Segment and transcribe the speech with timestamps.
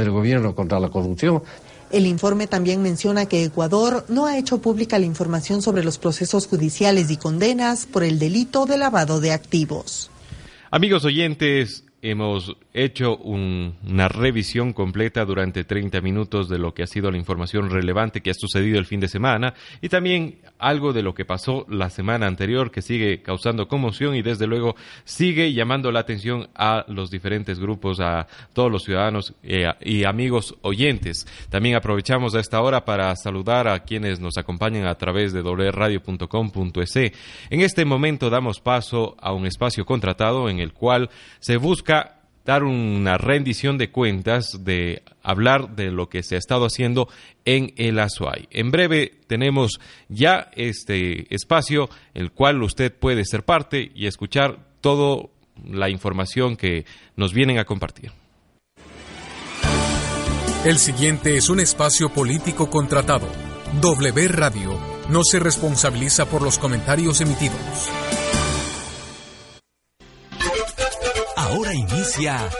[0.00, 1.42] del gobierno contra la corrupción.
[1.90, 6.46] El informe también menciona que Ecuador no ha hecho pública la información sobre los procesos
[6.46, 10.10] judiciales y condenas por el delito de lavado de activos.
[10.70, 17.10] Amigos oyentes, hemos hecho una revisión completa durante 30 minutos de lo que ha sido
[17.10, 21.14] la información relevante que ha sucedido el fin de semana y también algo de lo
[21.14, 26.00] que pasó la semana anterior que sigue causando conmoción y desde luego sigue llamando la
[26.00, 31.26] atención a los diferentes grupos, a todos los ciudadanos eh, y amigos oyentes.
[31.50, 36.96] También aprovechamos a esta hora para saludar a quienes nos acompañan a través de wradio.com.es.
[36.96, 41.89] En este momento damos paso a un espacio contratado en el cual se busca
[42.44, 47.08] dar una rendición de cuentas, de hablar de lo que se ha estado haciendo
[47.44, 48.48] en el Azuay.
[48.50, 55.26] En breve tenemos ya este espacio, el cual usted puede ser parte y escuchar toda
[55.68, 58.12] la información que nos vienen a compartir.
[60.64, 63.26] El siguiente es un espacio político contratado.
[63.80, 67.90] W Radio no se responsabiliza por los comentarios emitidos.
[72.10, 72.50] Inicia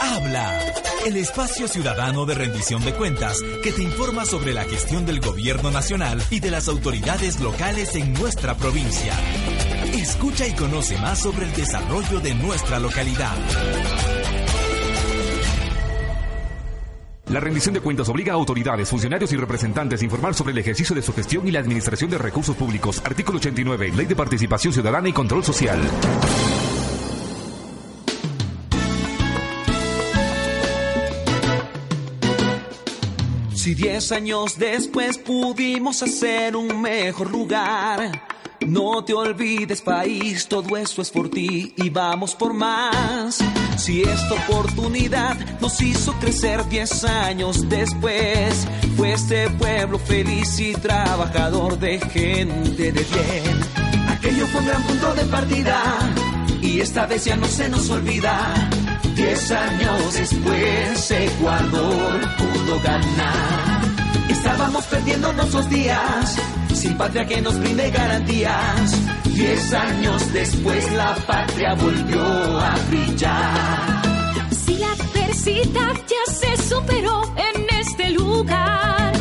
[0.00, 0.60] Habla,
[1.06, 5.70] el espacio ciudadano de rendición de cuentas que te informa sobre la gestión del gobierno
[5.70, 9.14] nacional y de las autoridades locales en nuestra provincia.
[9.94, 13.36] Escucha y conoce más sobre el desarrollo de nuestra localidad.
[17.26, 20.94] La rendición de cuentas obliga a autoridades, funcionarios y representantes a informar sobre el ejercicio
[20.94, 23.02] de su gestión y la administración de recursos públicos.
[23.04, 25.80] Artículo 89, Ley de Participación Ciudadana y Control Social.
[33.62, 38.10] Si diez años después pudimos hacer un mejor lugar,
[38.66, 43.38] no te olvides país, todo eso es por ti y vamos por más.
[43.76, 51.78] Si esta oportunidad nos hizo crecer diez años después, fue este pueblo feliz y trabajador
[51.78, 53.60] de gente de bien.
[54.08, 55.80] Aquello fue un gran punto de partida
[56.60, 58.70] y esta vez ya no se nos olvida
[59.14, 63.82] Diez años después, Ecuador pudo ganar.
[64.28, 66.36] Estábamos perdiendo nuestros días,
[66.74, 68.98] sin patria que nos brinde garantías.
[69.24, 72.22] Diez años después, la patria volvió
[72.60, 74.02] a brillar.
[74.64, 79.12] Si la adversidad ya se superó en este lugar,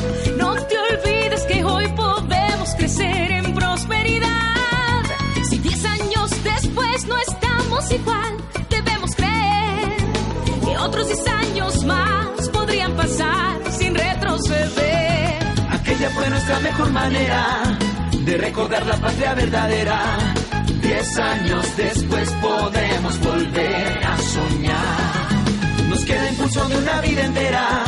[16.10, 17.78] Fue nuestra mejor manera
[18.26, 20.00] de recordar la patria verdadera.
[20.82, 25.90] Diez años después podemos volver a soñar.
[25.90, 27.84] Nos queda impulso de una vida entera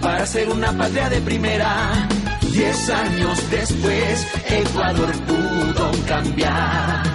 [0.00, 2.08] para ser una patria de primera.
[2.52, 7.14] Diez años después, Ecuador pudo cambiar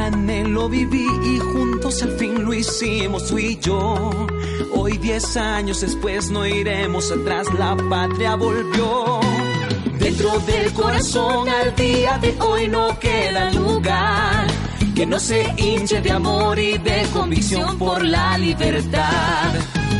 [0.00, 4.10] anhelo viví y juntos al fin lo hicimos tú y yo.
[4.72, 9.20] Hoy diez años después no iremos atrás, la patria volvió.
[9.98, 14.46] Dentro del corazón al día de hoy no queda lugar
[14.94, 19.54] que no se hinche de amor y de convicción por la libertad.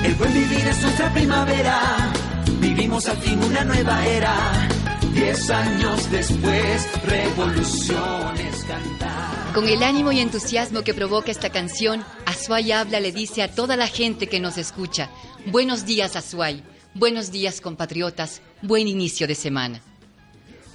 [0.04, 2.12] El buen vivir es nuestra primavera,
[2.60, 4.69] vivimos al fin una nueva era.
[5.15, 9.39] Diez años después, revoluciones cantar.
[9.55, 13.77] Con el ánimo y entusiasmo que provoca esta canción, Azuay Habla le dice a toda
[13.77, 15.11] la gente que nos escucha,
[15.47, 16.62] buenos días Azuay,
[16.94, 19.83] buenos días compatriotas, buen inicio de semana.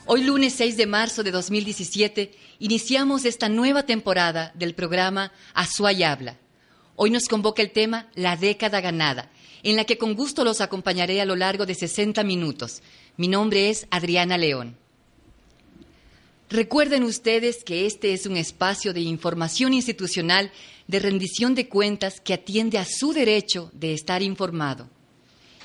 [0.05, 6.37] Hoy lunes 6 de marzo de 2017 iniciamos esta nueva temporada del programa Azuay Habla.
[6.97, 9.31] Hoy nos convoca el tema La década ganada,
[9.63, 12.81] en la que con gusto los acompañaré a lo largo de 60 minutos.
[13.15, 14.75] Mi nombre es Adriana León.
[16.49, 20.51] Recuerden ustedes que este es un espacio de información institucional
[20.87, 24.87] de rendición de cuentas que atiende a su derecho de estar informado.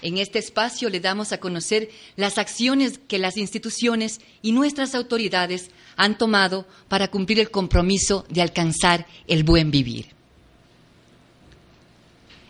[0.00, 5.70] En este espacio le damos a conocer las acciones que las instituciones y nuestras autoridades
[5.96, 10.06] han tomado para cumplir el compromiso de alcanzar el buen vivir.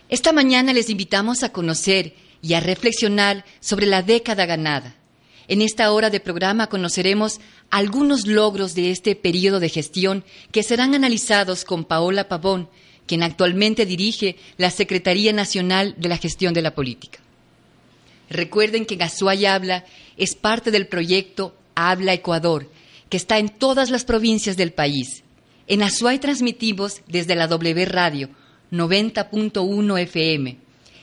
[0.09, 5.00] Esta mañana les invitamos a conocer y a reflexionar sobre la década ganada
[5.51, 10.95] en esta hora de programa conoceremos algunos logros de este periodo de gestión que serán
[10.95, 12.69] analizados con Paola Pavón,
[13.05, 17.19] quien actualmente dirige la Secretaría Nacional de la Gestión de la Política.
[18.29, 19.85] Recuerden que Gazuay Habla
[20.17, 22.71] es parte del proyecto Habla Ecuador,
[23.09, 25.25] que está en todas las provincias del país.
[25.67, 28.31] En Azuay transmitimos desde la W Radio
[28.71, 30.59] 90.1 FM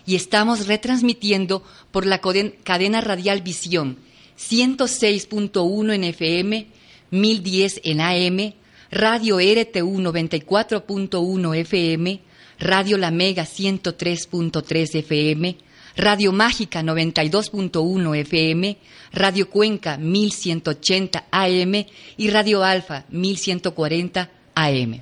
[0.05, 4.06] y estamos retransmitiendo por la cadena radial Visión
[4.37, 6.67] 106.1 en FM,
[7.11, 8.53] 1010 en AM,
[8.91, 12.21] Radio RTU 94.1 FM,
[12.59, 15.57] Radio La Mega 103.3 FM,
[15.95, 18.77] Radio Mágica 92.1 FM,
[19.13, 21.85] Radio Cuenca 1180 AM
[22.17, 25.01] y Radio Alfa 1140 AM.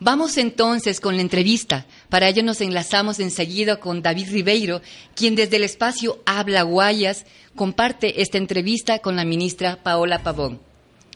[0.00, 1.86] Vamos entonces con la entrevista.
[2.08, 4.80] Para ello nos enlazamos enseguida con David Ribeiro,
[5.14, 10.60] quien desde el espacio Habla Guayas comparte esta entrevista con la ministra Paola Pavón.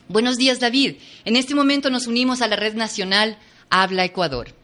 [0.09, 0.97] Buenos días, David.
[1.25, 3.39] En este momento nos unimos a la red nacional
[3.71, 4.62] Habla Ecuador.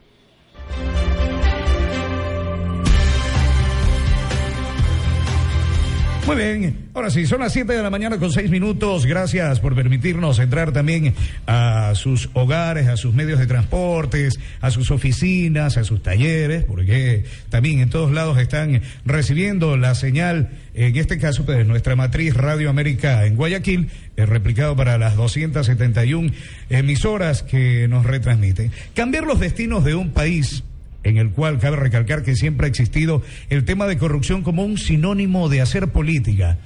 [6.28, 9.06] Muy bien, ahora sí, son las 7 de la mañana con 6 minutos.
[9.06, 11.14] Gracias por permitirnos entrar también
[11.46, 17.24] a sus hogares, a sus medios de transportes, a sus oficinas, a sus talleres, porque
[17.48, 22.68] también en todos lados están recibiendo la señal, en este caso, pues, nuestra matriz Radio
[22.68, 23.88] América en Guayaquil,
[24.18, 26.32] eh, replicado para las 271
[26.68, 28.70] emisoras que nos retransmiten.
[28.94, 30.62] Cambiar los destinos de un país
[31.08, 34.78] en el cual cabe recalcar que siempre ha existido el tema de corrupción como un
[34.78, 36.58] sinónimo de hacer política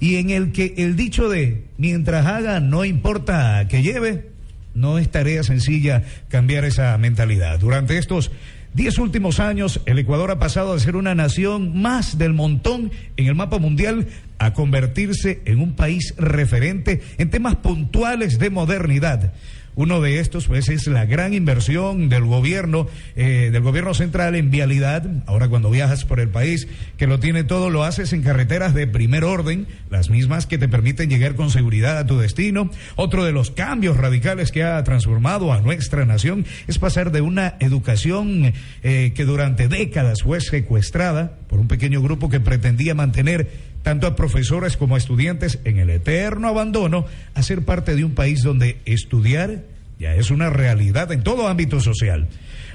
[0.00, 4.28] y en el que el dicho de mientras haga no importa que lleve,
[4.74, 7.58] no es tarea sencilla cambiar esa mentalidad.
[7.58, 8.30] Durante estos
[8.74, 13.26] diez últimos años, el Ecuador ha pasado de ser una nación más del montón en
[13.26, 14.06] el mapa mundial
[14.38, 19.32] a convertirse en un país referente en temas puntuales de modernidad
[19.76, 24.50] uno de estos, pues, es la gran inversión del gobierno, eh, del gobierno central en
[24.50, 25.06] vialidad.
[25.26, 28.86] Ahora, cuando viajas por el país, que lo tiene todo, lo haces en carreteras de
[28.86, 32.70] primer orden, las mismas que te permiten llegar con seguridad a tu destino.
[32.96, 37.56] Otro de los cambios radicales que ha transformado a nuestra nación es pasar de una
[37.60, 43.48] educación eh, que durante décadas fue secuestrada por un pequeño grupo que pretendía mantener
[43.86, 48.16] tanto a profesores como a estudiantes en el eterno abandono a ser parte de un
[48.16, 49.62] país donde estudiar
[50.00, 52.26] ya es una realidad en todo ámbito social,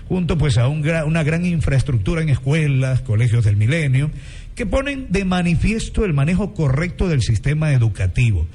[0.08, 4.10] junto pues a una gran infraestructura en escuelas, colegios del milenio,
[4.56, 8.48] que ponen de manifiesto el manejo correcto del sistema educativo.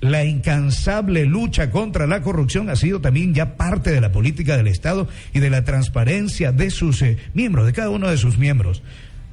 [0.00, 4.68] La incansable lucha contra la corrupción ha sido también ya parte de la política del
[4.68, 8.82] Estado y de la transparencia de sus eh, miembros, de cada uno de sus miembros.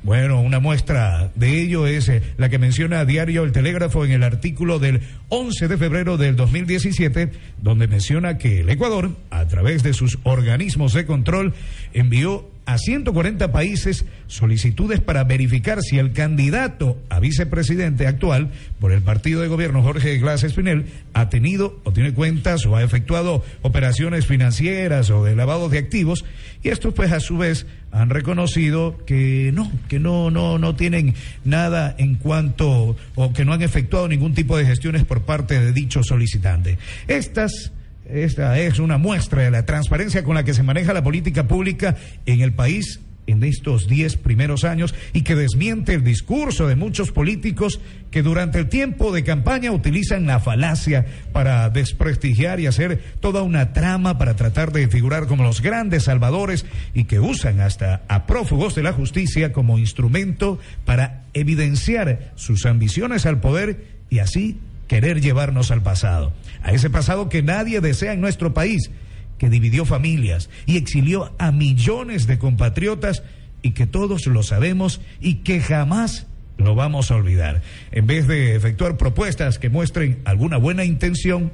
[0.06, 4.12] Bueno, una muestra de ello es eh, la que menciona a diario El Telégrafo en
[4.12, 9.82] el artículo del 11 de febrero del 2017, donde menciona que el Ecuador, a través
[9.82, 11.56] de sus organismos de control,
[11.92, 19.02] envió a 140 países solicitudes para verificar si el candidato a vicepresidente actual por el
[19.02, 24.26] partido de gobierno Jorge Glass Espinel ha tenido o tiene cuentas o ha efectuado operaciones
[24.26, 26.26] financieras o de lavado de activos
[26.64, 31.14] y estos pues a su vez han reconocido que no, que no no no tienen
[31.44, 35.72] nada en cuanto o que no han efectuado ningún tipo de gestiones por parte de
[35.72, 36.78] dicho solicitante.
[37.08, 37.72] Estas
[38.10, 41.96] esta es una muestra de la transparencia con la que se maneja la política pública
[42.26, 47.12] en el país en estos diez primeros años y que desmiente el discurso de muchos
[47.12, 47.80] políticos
[48.12, 53.74] que durante el tiempo de campaña utilizan la falacia para desprestigiar y hacer toda una
[53.74, 58.76] trama para tratar de figurar como los grandes salvadores y que usan hasta a prófugos
[58.76, 65.72] de la justicia como instrumento para evidenciar sus ambiciones al poder y así querer llevarnos
[65.72, 66.32] al pasado,
[66.66, 68.90] a ese pasado que nadie desea en nuestro país,
[69.38, 73.22] que dividió familias y exilió a millones de compatriotas
[73.62, 76.26] y que todos lo sabemos y que jamás
[76.58, 77.62] lo vamos a olvidar.
[77.92, 81.52] En vez de efectuar propuestas que muestren alguna buena intención,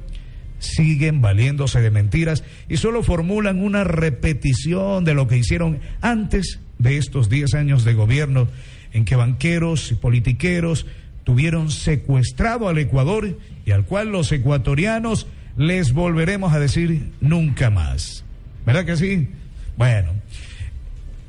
[0.60, 6.96] siguen valiéndose de mentiras y solo formulan una repetición de lo que hicieron antes de
[6.96, 8.48] estos 10 años de gobierno
[8.92, 10.86] en que banqueros y politiqueros
[11.24, 15.26] tuvieron secuestrado al Ecuador y al cual los ecuatorianos
[15.56, 18.24] les volveremos a decir nunca más.
[18.66, 19.28] ¿Verdad que sí?
[19.76, 20.12] Bueno.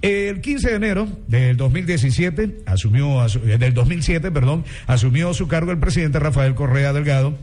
[0.02, 5.80] El 15 de enero del 2017 asumió eh, del 2007, perdón, asumió su cargo el
[5.80, 7.38] presidente Rafael Correa Delgado.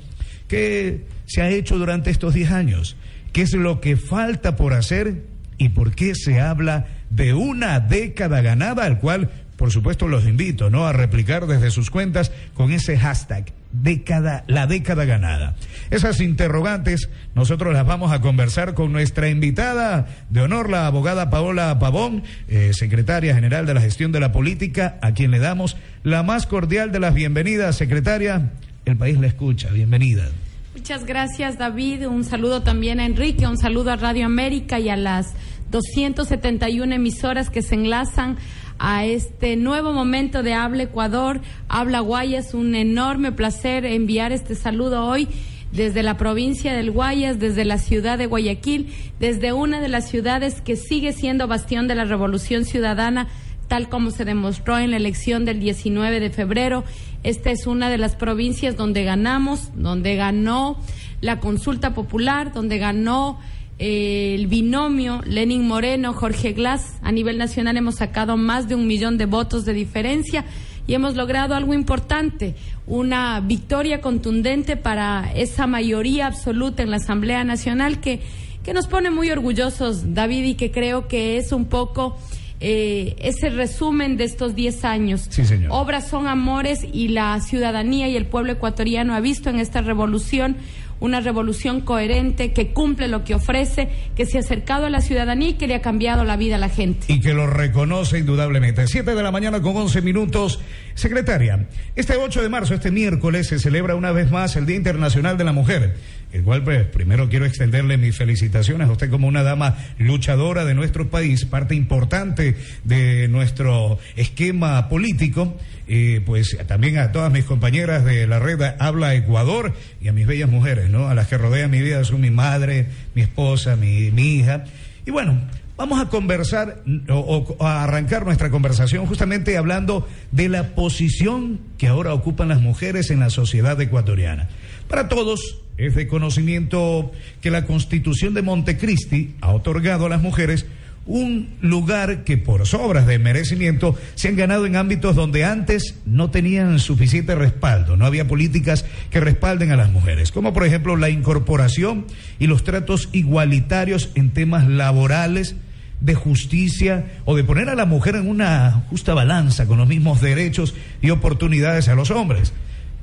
[0.46, 2.96] ¿Qué se ha hecho durante estos 10 años?
[3.32, 5.22] ¿Qué es lo que falta por hacer
[5.56, 10.70] y por qué se habla de una década ganada al cual por supuesto los invito
[10.70, 10.86] ¿no?
[10.86, 15.54] a replicar desde sus cuentas con ese hashtag década, la década ganada.
[15.90, 21.78] Esas interrogantes nosotros las vamos a conversar con nuestra invitada de honor, la abogada Paola
[21.78, 26.22] Pavón, eh, secretaria general de la gestión de la política, a quien le damos la
[26.22, 27.76] más cordial de las bienvenidas.
[27.76, 28.52] Secretaria,
[28.86, 30.26] el país la escucha, bienvenida.
[30.74, 34.96] Muchas gracias David, un saludo también a Enrique, un saludo a Radio América y a
[34.96, 35.34] las
[35.70, 38.38] 271 emisoras que se enlazan
[38.80, 42.54] a este nuevo momento de Habla Ecuador, Habla Guayas.
[42.54, 45.28] Un enorme placer enviar este saludo hoy
[45.70, 48.88] desde la provincia del Guayas, desde la ciudad de Guayaquil,
[49.20, 53.28] desde una de las ciudades que sigue siendo bastión de la revolución ciudadana,
[53.68, 56.82] tal como se demostró en la elección del 19 de febrero.
[57.22, 60.80] Esta es una de las provincias donde ganamos, donde ganó
[61.20, 63.38] la consulta popular, donde ganó
[63.80, 66.98] el binomio Lenin Moreno, Jorge Glass.
[67.02, 70.44] A nivel nacional hemos sacado más de un millón de votos de diferencia
[70.86, 72.56] y hemos logrado algo importante,
[72.86, 78.20] una victoria contundente para esa mayoría absoluta en la Asamblea Nacional que,
[78.62, 82.18] que nos pone muy orgullosos, David, y que creo que es un poco
[82.60, 85.26] eh, ese resumen de estos 10 años.
[85.30, 85.70] Sí, señor.
[85.72, 90.56] Obras son amores y la ciudadanía y el pueblo ecuatoriano ha visto en esta revolución
[91.00, 95.50] una revolución coherente que cumple lo que ofrece, que se ha acercado a la ciudadanía
[95.50, 97.06] y que le ha cambiado la vida a la gente.
[97.12, 98.86] Y que lo reconoce indudablemente.
[98.86, 100.60] Siete de la mañana con once minutos.
[100.94, 101.66] Secretaria,
[101.96, 105.44] este 8 de marzo, este miércoles, se celebra una vez más el Día Internacional de
[105.44, 105.96] la Mujer.
[106.32, 110.74] El cual, pues, primero quiero extenderle mis felicitaciones a usted como una dama luchadora de
[110.74, 115.56] nuestro país, parte importante de nuestro esquema político
[115.92, 120.24] y pues también a todas mis compañeras de la red Habla Ecuador y a mis
[120.24, 121.08] bellas mujeres, ¿no?
[121.08, 124.66] A las que rodean mi vida son mi madre, mi esposa, mi, hija.
[125.04, 125.40] Y bueno,
[125.76, 132.14] vamos a conversar o, a arrancar nuestra conversación justamente hablando de la posición que ahora
[132.14, 134.48] ocupan las mujeres en la sociedad ecuatoriana.
[134.86, 137.10] Para todos es de conocimiento
[137.40, 140.66] que la Constitución de Montecristi ha otorgado a las mujeres
[141.06, 146.30] un lugar que por sobras de merecimiento se han ganado en ámbitos donde antes no
[146.30, 151.08] tenían suficiente respaldo, no había políticas que respalden a las mujeres, como por ejemplo la
[151.08, 152.04] incorporación
[152.38, 155.56] y los tratos igualitarios en temas laborales,
[156.00, 160.20] de justicia o de poner a la mujer en una justa balanza con los mismos
[160.20, 162.52] derechos y oportunidades a los hombres.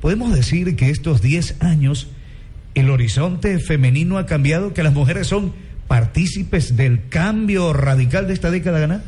[0.01, 2.07] Podemos decir que estos 10 años
[2.79, 5.51] el horizonte femenino ha cambiado, que las mujeres son
[5.87, 9.03] partícipes del cambio radical de esta década ganada?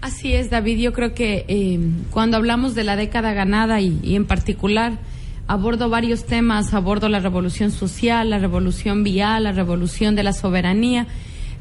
[0.00, 0.78] Así es, David.
[0.78, 1.78] Yo creo que eh,
[2.10, 4.98] cuando hablamos de la década ganada y, y, en particular
[5.46, 11.06] abordo varios temas, abordo la revolución social, la revolución vial, la revolución de la soberanía,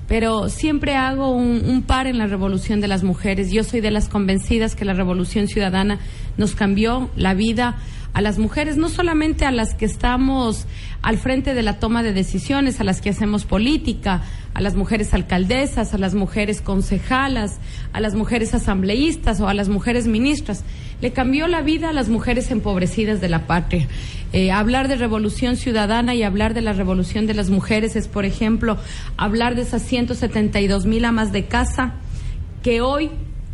[0.07, 3.51] pero siempre hago un, un par en la revolución de las mujeres.
[3.51, 5.99] Yo soy de las convencidas que la revolución ciudadana
[6.37, 7.77] nos cambió la vida
[8.13, 10.65] a las mujeres, no solamente a las que estamos
[11.01, 15.13] al frente de la toma de decisiones, a las que hacemos política, a las mujeres
[15.13, 17.59] alcaldesas, a las mujeres concejalas,
[17.93, 20.63] a las mujeres asambleístas o a las mujeres ministras.
[21.01, 23.87] Le cambió la vida a las mujeres empobrecidas de la patria.
[24.33, 28.25] Eh, hablar de revolución ciudadana y hablar de la revolución de las mujeres es, por
[28.25, 28.77] ejemplo,
[29.17, 31.95] hablar de esas 172 mil amas de casa
[32.61, 33.09] que hoy,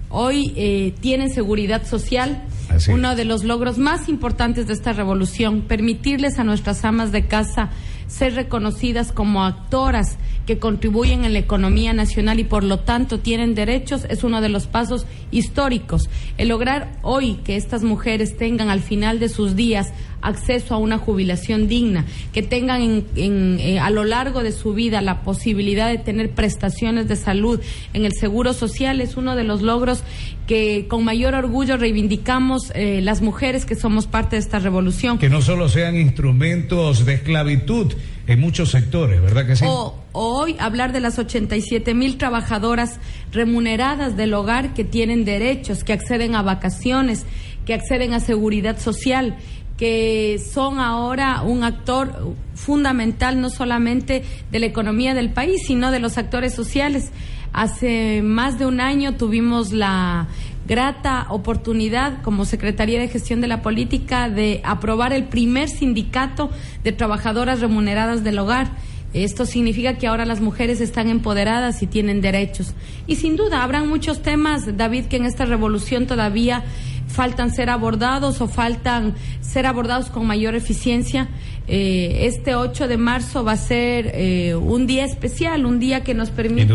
[0.10, 5.62] hoy eh, tienen seguridad social Así uno de los logros más importantes de esta revolución,
[5.62, 7.70] permitirles a nuestras amas de casa
[8.08, 13.54] ser reconocidas como actoras que contribuyen en la economía nacional y por lo tanto tienen
[13.54, 16.10] derechos es uno de los pasos históricos.
[16.38, 20.98] El lograr hoy que estas mujeres tengan al final de sus días acceso a una
[20.98, 25.90] jubilación digna, que tengan en, en, eh, a lo largo de su vida la posibilidad
[25.90, 27.60] de tener prestaciones de salud
[27.94, 30.04] en el seguro social es uno de los logros
[30.48, 35.20] que con mayor orgullo reivindicamos eh, las mujeres que somos parte de esta revolución.
[35.20, 37.94] Que no solo sean instrumentos de esclavitud
[38.27, 39.66] en muchos sectores, ¿verdad que sí?
[39.68, 43.00] O, hoy hablar de las 87 mil trabajadoras
[43.32, 47.25] remuneradas del hogar que tienen derechos, que acceden a vacaciones,
[47.66, 49.38] que acceden a seguridad social,
[49.77, 56.00] que son ahora un actor fundamental no solamente de la economía del país, sino de
[56.00, 57.12] los actores sociales.
[57.54, 60.27] Hace más de un año tuvimos la
[60.68, 66.50] grata oportunidad como Secretaría de Gestión de la Política de aprobar el primer sindicato
[66.84, 68.68] de trabajadoras remuneradas del hogar.
[69.13, 72.74] Esto significa que ahora las mujeres están empoderadas y tienen derechos.
[73.08, 76.66] Y sin duda habrán muchos temas, David, que en esta revolución todavía
[77.08, 81.30] faltan ser abordados o faltan ser abordados con mayor eficiencia.
[81.70, 86.13] Eh, este 8 de marzo va a ser eh, un día especial, un día que
[86.13, 86.74] nos permite.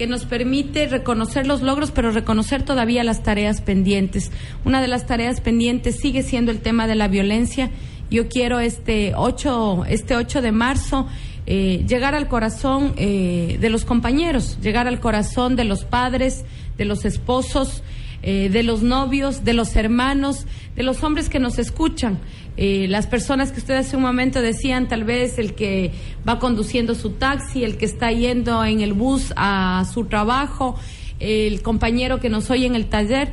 [0.00, 4.32] Que nos permite reconocer los logros, pero reconocer todavía las tareas pendientes.
[4.64, 7.68] Una de las tareas pendientes sigue siendo el tema de la violencia.
[8.10, 11.06] Yo quiero este 8, este 8 de marzo
[11.44, 16.46] eh, llegar al corazón eh, de los compañeros, llegar al corazón de los padres,
[16.78, 17.82] de los esposos,
[18.22, 22.20] eh, de los novios, de los hermanos, de los hombres que nos escuchan.
[22.56, 25.92] Eh, las personas que usted hace un momento decían, tal vez el que
[26.28, 30.76] va conduciendo su taxi, el que está yendo en el bus a su trabajo,
[31.20, 33.30] el compañero que nos oye en el taller,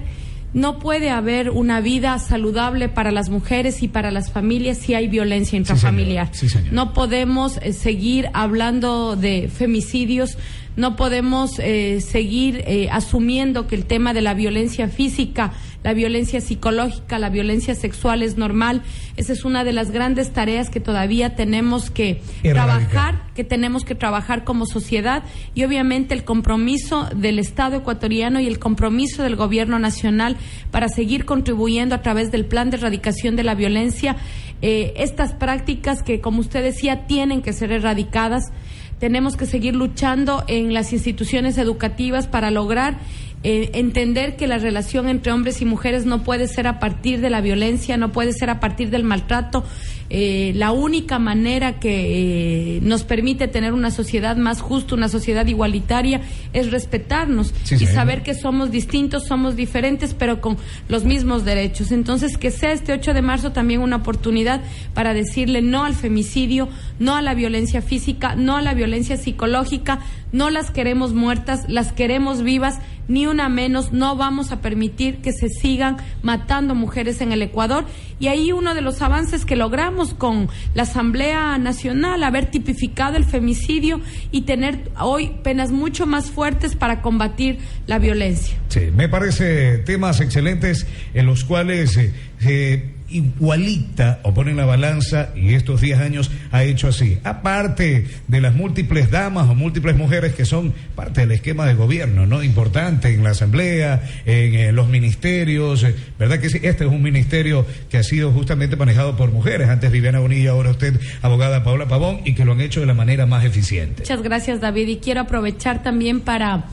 [0.53, 5.07] no puede haber una vida saludable para las mujeres y para las familias si hay
[5.07, 6.31] violencia intrafamiliar.
[6.71, 10.37] no podemos eh, seguir hablando de femicidios
[10.77, 15.51] no podemos eh, seguir eh, asumiendo que el tema de la violencia física,
[15.83, 18.81] la violencia psicológica, la violencia sexual es normal.
[19.15, 23.95] Esa es una de las grandes tareas que todavía tenemos que trabajar, que tenemos que
[23.95, 25.23] trabajar como sociedad.
[25.55, 30.37] Y obviamente el compromiso del Estado ecuatoriano y el compromiso del Gobierno nacional
[30.71, 34.17] para seguir contribuyendo a través del plan de erradicación de la violencia
[34.61, 38.51] eh, estas prácticas que, como usted decía, tienen que ser erradicadas.
[38.99, 42.97] Tenemos que seguir luchando en las instituciones educativas para lograr
[43.43, 47.29] eh, entender que la relación entre hombres y mujeres no puede ser a partir de
[47.29, 49.63] la violencia, no puede ser a partir del maltrato.
[50.09, 55.45] Eh, la única manera que eh, nos permite tener una sociedad más justa, una sociedad
[55.45, 56.21] igualitaria,
[56.53, 61.91] es respetarnos y saber que somos distintos, somos diferentes, pero con los mismos derechos.
[61.91, 64.61] Entonces, que sea este 8 de marzo también una oportunidad
[64.93, 69.99] para decirle no al femicidio, no a la violencia física, no a la violencia psicológica,
[70.31, 75.31] no las queremos muertas, las queremos vivas, ni una menos, no vamos a permitir que
[75.31, 77.85] se sigan matando mujeres en el Ecuador.
[78.19, 83.23] Y ahí uno de los avances que logramos con la Asamblea Nacional, haber tipificado el
[83.23, 88.57] femicidio y tener hoy penas mucho más fuertes para combatir la violencia.
[88.67, 91.95] Sí, me parece temas excelentes en los cuales...
[91.97, 97.17] Eh, eh, igualita o pone en la balanza y estos 10 años ha hecho así.
[97.23, 102.25] Aparte de las múltiples damas o múltiples mujeres que son parte del esquema de gobierno,
[102.25, 102.43] ¿no?
[102.43, 106.59] Importante en la Asamblea, en, eh, los ministerios, eh, ¿verdad que sí?
[106.61, 109.69] Este es un ministerio que ha sido justamente manejado por mujeres.
[109.69, 112.93] Antes Viviana Bonilla, ahora usted, abogada Paula Pavón, y que lo han hecho de la
[112.93, 114.01] manera más eficiente.
[114.01, 114.87] Muchas gracias, David.
[114.87, 116.65] Y quiero aprovechar también para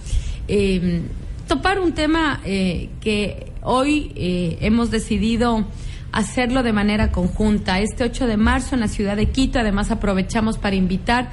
[0.49, 1.03] eh,
[1.47, 4.13] topar un tema que hoy
[4.61, 5.67] hemos decidido
[6.15, 7.81] hacerlo de manera conjunta.
[7.81, 11.31] Este 8 de marzo en la ciudad de Quito, además aprovechamos para invitar.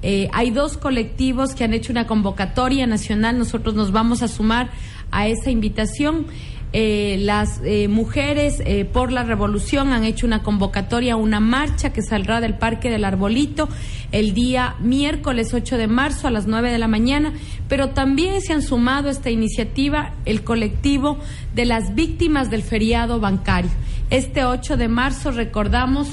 [0.00, 3.38] Eh, hay dos colectivos que han hecho una convocatoria nacional.
[3.38, 4.70] Nosotros nos vamos a sumar
[5.10, 6.26] a esa invitación.
[6.72, 8.62] Eh, las eh, mujeres
[8.94, 13.68] por la revolución han hecho una convocatoria, una marcha que saldrá del Parque del Arbolito
[14.12, 17.34] el día miércoles 8 de marzo a las 9 de la mañana,
[17.68, 21.18] pero también se han sumado a esta iniciativa el colectivo
[21.54, 23.70] de las víctimas del feriado bancario.
[24.12, 26.06] Este 8 de marzo recordamos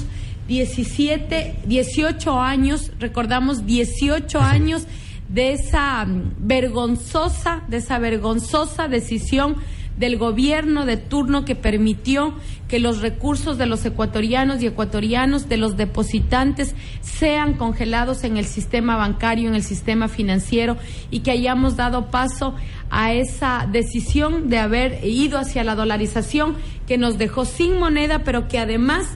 [0.48, 4.86] 17, 18 años, recordamos 18 años
[5.28, 9.56] de esa mm, vergonzosa, de esa vergonzosa decisión
[9.98, 12.32] del gobierno de turno que permitió
[12.68, 18.46] que los recursos de los ecuatorianos y ecuatorianos, de los depositantes, sean congelados en el
[18.46, 20.78] sistema bancario, en el sistema financiero
[21.10, 22.54] y que hayamos dado paso
[22.90, 28.48] a esa decisión de haber ido hacia la dolarización que nos dejó sin moneda, pero
[28.48, 29.06] que además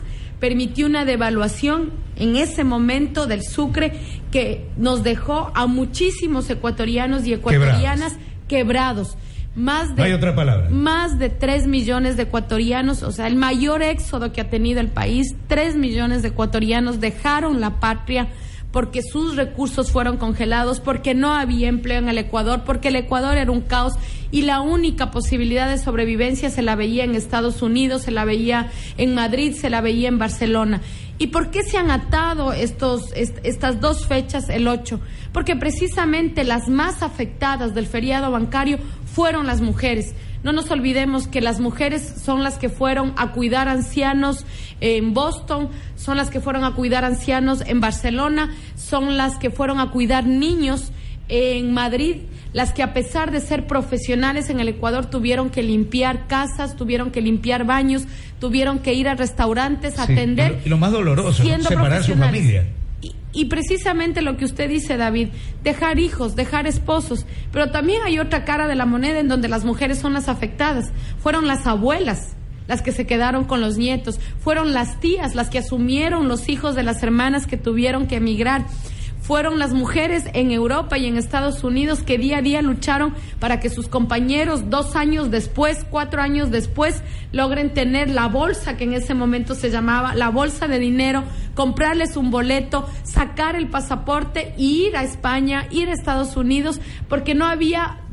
[0.41, 3.99] permitió una devaluación en ese momento del Sucre
[4.31, 8.17] que nos dejó a muchísimos ecuatorianos y ecuatorianas
[8.49, 9.17] quebrados
[9.55, 10.69] más de, hay otra palabra.
[10.71, 14.89] Más de 3 millones de ecuatorianos, o sea, el mayor éxodo que ha tenido el
[14.89, 18.29] país, 3 millones de ecuatorianos dejaron la patria
[18.75, 23.37] porque sus recursos fueron congelados, porque no había empleo en el Ecuador, porque el Ecuador
[23.37, 23.93] era un caos
[24.33, 28.73] y la única posibilidad de sobrevivencia se la veía en Estados Unidos, se la veía
[28.97, 30.81] en Madrid, se la veía en Barcelona.
[31.19, 34.99] ¿Y por qué se han atado estos, estas dos fechas, el 8?
[35.33, 38.81] Porque precisamente las más afectadas del feriado bancario
[39.15, 40.17] fueron las mujeres.
[40.45, 44.45] No nos olvidemos que las mujeres son las que fueron a cuidar ancianos
[44.81, 49.81] en Boston, son las que fueron a cuidar ancianos en Barcelona, son las que fueron
[49.81, 50.93] a cuidar niños
[51.29, 52.17] en Madrid,
[52.53, 57.11] las que a pesar de ser profesionales en el Ecuador tuvieron que limpiar casas, tuvieron
[57.11, 58.05] que limpiar baños,
[58.39, 60.61] tuvieron que ir a restaurantes, a atender.
[60.65, 62.67] Y lo más doloroso, separar su familia.
[63.33, 65.29] Y precisamente lo que usted dice, David,
[65.65, 69.65] dejar hijos, dejar esposos, pero también hay otra cara de la moneda en donde las
[69.65, 70.93] mujeres son las afectadas.
[71.19, 75.59] Fueron las abuelas las que se quedaron con los nietos, fueron las tías las que
[75.59, 78.65] asumieron los hijos de las hermanas que tuvieron que emigrar
[79.25, 83.59] fueron las mujeres en Europa y en Estados Unidos que día a día lucharon para
[83.59, 88.93] que sus compañeros dos años después, cuatro años después, logren tener la bolsa que en
[88.93, 94.89] ese momento se llamaba la bolsa de dinero, comprarles un boleto, sacar el pasaporte y
[94.89, 98.04] ir a España, ir a Estados Unidos, porque no había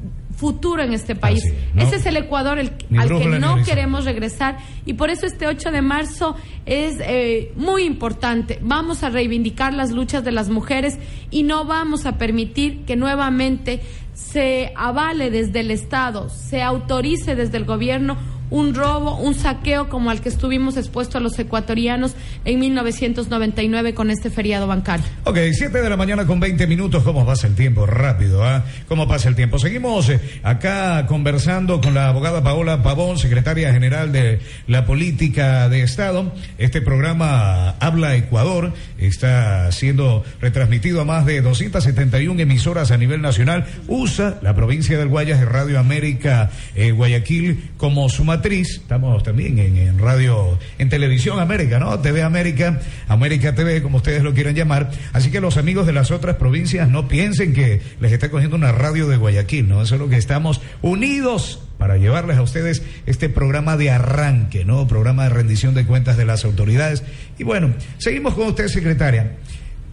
[0.41, 1.43] futuro en este país.
[1.45, 1.81] Así es, ¿no?
[1.83, 5.71] Ese es el Ecuador el- al que no queremos regresar y por eso este 8
[5.71, 8.57] de marzo es eh, muy importante.
[8.61, 10.97] Vamos a reivindicar las luchas de las mujeres
[11.29, 13.81] y no vamos a permitir que nuevamente
[14.13, 18.17] se avale desde el Estado, se autorice desde el gobierno
[18.51, 24.29] un robo, un saqueo como al que estuvimos expuestos los ecuatorianos en 1999 con este
[24.29, 25.05] feriado bancario.
[25.23, 27.03] Ok, 7 de la mañana con 20 minutos.
[27.03, 27.85] ¿Cómo pasa el tiempo?
[27.85, 28.63] Rápido, ¿ah?
[28.87, 29.57] ¿Cómo pasa el tiempo?
[29.57, 35.83] Seguimos eh, acá conversando con la abogada Paola Pavón, secretaria general de la Política de
[35.83, 36.33] Estado.
[36.57, 43.65] Este programa Habla Ecuador está siendo retransmitido a más de 271 emisoras a nivel nacional.
[43.87, 48.21] USA, la provincia del Guayas, de Radio América eh, Guayaquil como su.
[48.43, 51.99] Estamos también en, radio, en televisión América, ¿no?
[51.99, 54.89] TV América, América TV, como ustedes lo quieran llamar.
[55.13, 58.71] Así que los amigos de las otras provincias no piensen que les está cogiendo una
[58.71, 59.83] radio de Guayaquil, ¿no?
[59.83, 64.87] Eso es lo que estamos unidos para llevarles a ustedes este programa de arranque, ¿no?
[64.87, 67.03] Programa de rendición de cuentas de las autoridades.
[67.37, 69.33] Y bueno, seguimos con usted, secretaria.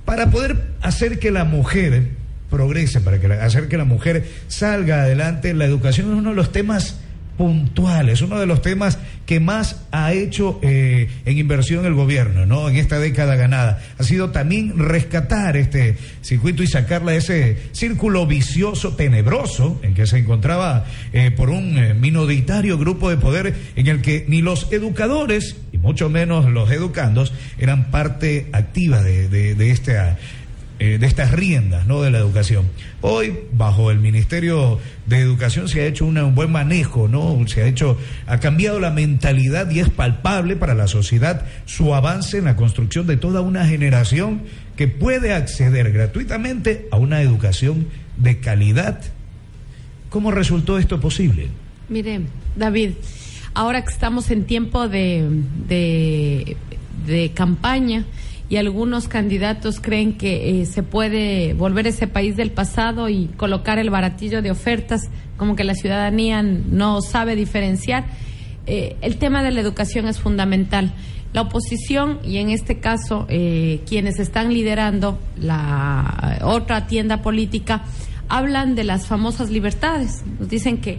[0.07, 2.09] Para poder hacer que la mujer
[2.49, 6.51] progrese, para que hacer que la mujer salga adelante, la educación es uno de los
[6.51, 6.99] temas
[7.39, 12.69] puntuales, uno de los temas que más ha hecho eh, en inversión el gobierno, ¿no?
[12.69, 13.81] En esta década ganada.
[13.97, 20.07] Ha sido también rescatar este circuito y sacarla de ese círculo vicioso, tenebroso, en que
[20.07, 24.73] se encontraba eh, por un eh, minoritario grupo de poder en el que ni los
[24.73, 30.19] educadores, y mucho menos los educandos, eran parte activa de, de esta
[30.81, 32.03] eh, de estas riendas ¿no?
[32.03, 32.67] de la educación.
[33.01, 37.37] Hoy, bajo el Ministerio de Educación, se ha hecho un buen manejo, ¿no?
[37.49, 42.39] Se ha hecho, ha cambiado la mentalidad y es palpable para la sociedad su avance
[42.39, 44.43] en la construcción de toda una generación
[44.77, 49.01] que puede acceder gratuitamente a una educación de calidad.
[50.11, 51.49] ¿Cómo resultó esto posible?
[51.89, 52.21] Mire,
[52.55, 52.91] David,
[53.53, 55.27] ahora que estamos en tiempo de,
[57.05, 58.05] de campaña
[58.49, 63.79] y algunos candidatos creen que eh, se puede volver ese país del pasado y colocar
[63.79, 65.03] el baratillo de ofertas,
[65.37, 68.07] como que la ciudadanía no sabe diferenciar,
[68.67, 70.93] eh, el tema de la educación es fundamental.
[71.35, 77.85] La oposición y en este caso eh, quienes están liderando la otra tienda política
[78.31, 80.23] hablan de las famosas libertades.
[80.39, 80.99] Nos dicen que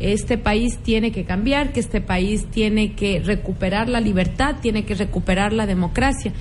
[0.00, 4.94] este país tiene que cambiar, que este país tiene que recuperar la libertad, tiene que
[4.94, 6.32] recuperar la democracia.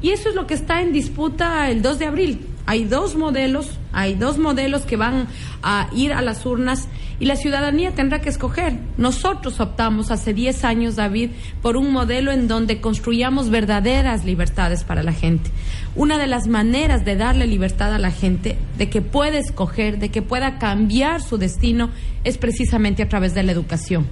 [0.00, 2.46] Y eso es lo que está en disputa el 2 de abril.
[2.66, 5.26] Hay dos modelos, hay dos modelos que van
[5.62, 6.86] a ir a las urnas
[7.18, 8.78] y la ciudadanía tendrá que escoger.
[8.98, 11.30] Nosotros optamos hace 10 años, David,
[11.62, 15.50] por un modelo en donde construyamos verdaderas libertades para la gente.
[15.96, 20.10] Una de las maneras de darle libertad a la gente, de que pueda escoger, de
[20.10, 21.88] que pueda cambiar su destino,
[22.22, 24.06] es precisamente a través de la educación.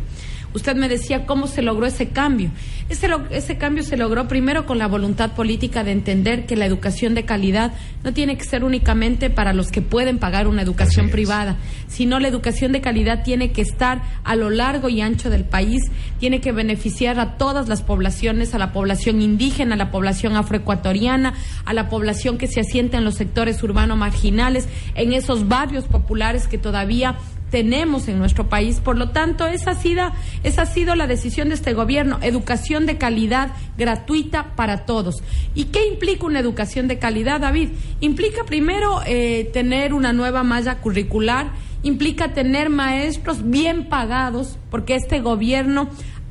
[0.56, 2.50] Usted me decía cómo se logró ese cambio.
[2.88, 7.26] Ese, cambio se logró primero con la voluntad política de entender que la educación de
[7.26, 12.20] calidad no tiene que ser únicamente para los que pueden pagar una educación privada, sino
[12.20, 15.82] la educación de calidad tiene que estar a lo largo y ancho del país,
[16.20, 21.34] tiene que beneficiar a todas las poblaciones, a la población indígena, a la población afroecuatoriana,
[21.66, 26.48] a la población que se asienta en los sectores urbanos marginales, en esos barrios populares
[26.48, 27.18] que todavía
[27.50, 28.80] tenemos en nuestro país.
[28.80, 30.10] Por lo tanto, esa ha sido,
[30.42, 35.16] esa ha sido la decisión de este gobierno, educación de calidad gratuita para todos.
[35.54, 37.70] ¿Y qué implica una educación de calidad, David?
[38.00, 41.50] Implica primero eh, tener una nueva malla curricular,
[41.82, 45.88] implica tener maestros bien pagados, porque este gobierno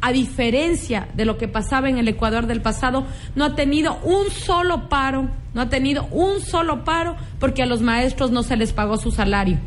[0.08, 4.30] a diferencia de lo que pasaba en el Ecuador del pasado, no ha tenido un
[4.30, 8.72] solo paro, no ha tenido un solo paro porque a los maestros no se les
[8.72, 9.58] pagó su salario.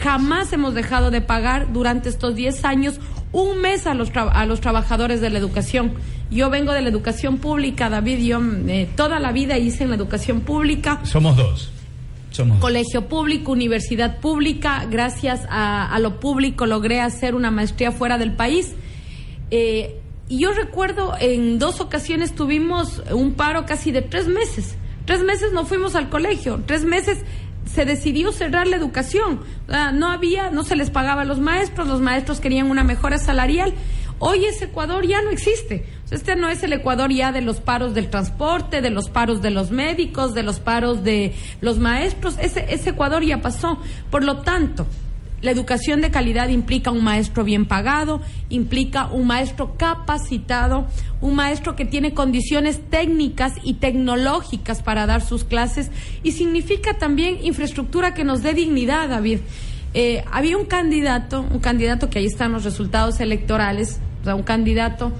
[0.00, 3.00] Jamás hemos dejado de pagar durante estos 10 años
[3.32, 5.94] un mes a los, tra- a los trabajadores de la educación.
[6.30, 9.96] Yo vengo de la educación pública, David, yo eh, toda la vida hice en la
[9.96, 11.00] educación pública.
[11.04, 11.72] Somos dos.
[12.30, 12.58] Somos.
[12.60, 18.32] Colegio público, universidad pública, gracias a, a lo público logré hacer una maestría fuera del
[18.32, 18.74] país.
[19.50, 24.76] Eh, y yo recuerdo en dos ocasiones tuvimos un paro casi de tres meses.
[25.06, 27.24] Tres meses no fuimos al colegio, tres meses
[27.64, 29.40] se decidió cerrar la educación.
[29.94, 33.72] No había, no se les pagaba a los maestros, los maestros querían una mejora salarial.
[34.18, 35.86] Hoy ese Ecuador ya no existe.
[36.10, 39.50] Este no es el Ecuador ya de los paros del transporte, de los paros de
[39.50, 42.36] los médicos, de los paros de los maestros.
[42.40, 43.78] Ese, ese Ecuador ya pasó.
[44.10, 44.86] Por lo tanto,
[45.40, 50.86] la educación de calidad implica un maestro bien pagado, implica un maestro capacitado,
[51.20, 55.90] un maestro que tiene condiciones técnicas y tecnológicas para dar sus clases
[56.22, 59.40] y significa también infraestructura que nos dé dignidad, David.
[59.94, 64.42] eh, había un candidato, un candidato que ahí están los resultados electorales, o sea, un
[64.42, 65.12] candidato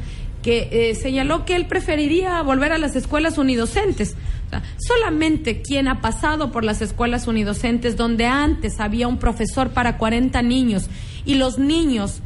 [0.43, 4.17] que eh, señaló que él preferiría volver a las escuelas unidocentes.
[4.47, 9.71] O sea, solamente quien ha pasado por las escuelas unidocentes, donde antes había un profesor
[9.71, 10.89] para 40 niños
[11.25, 12.23] y los niños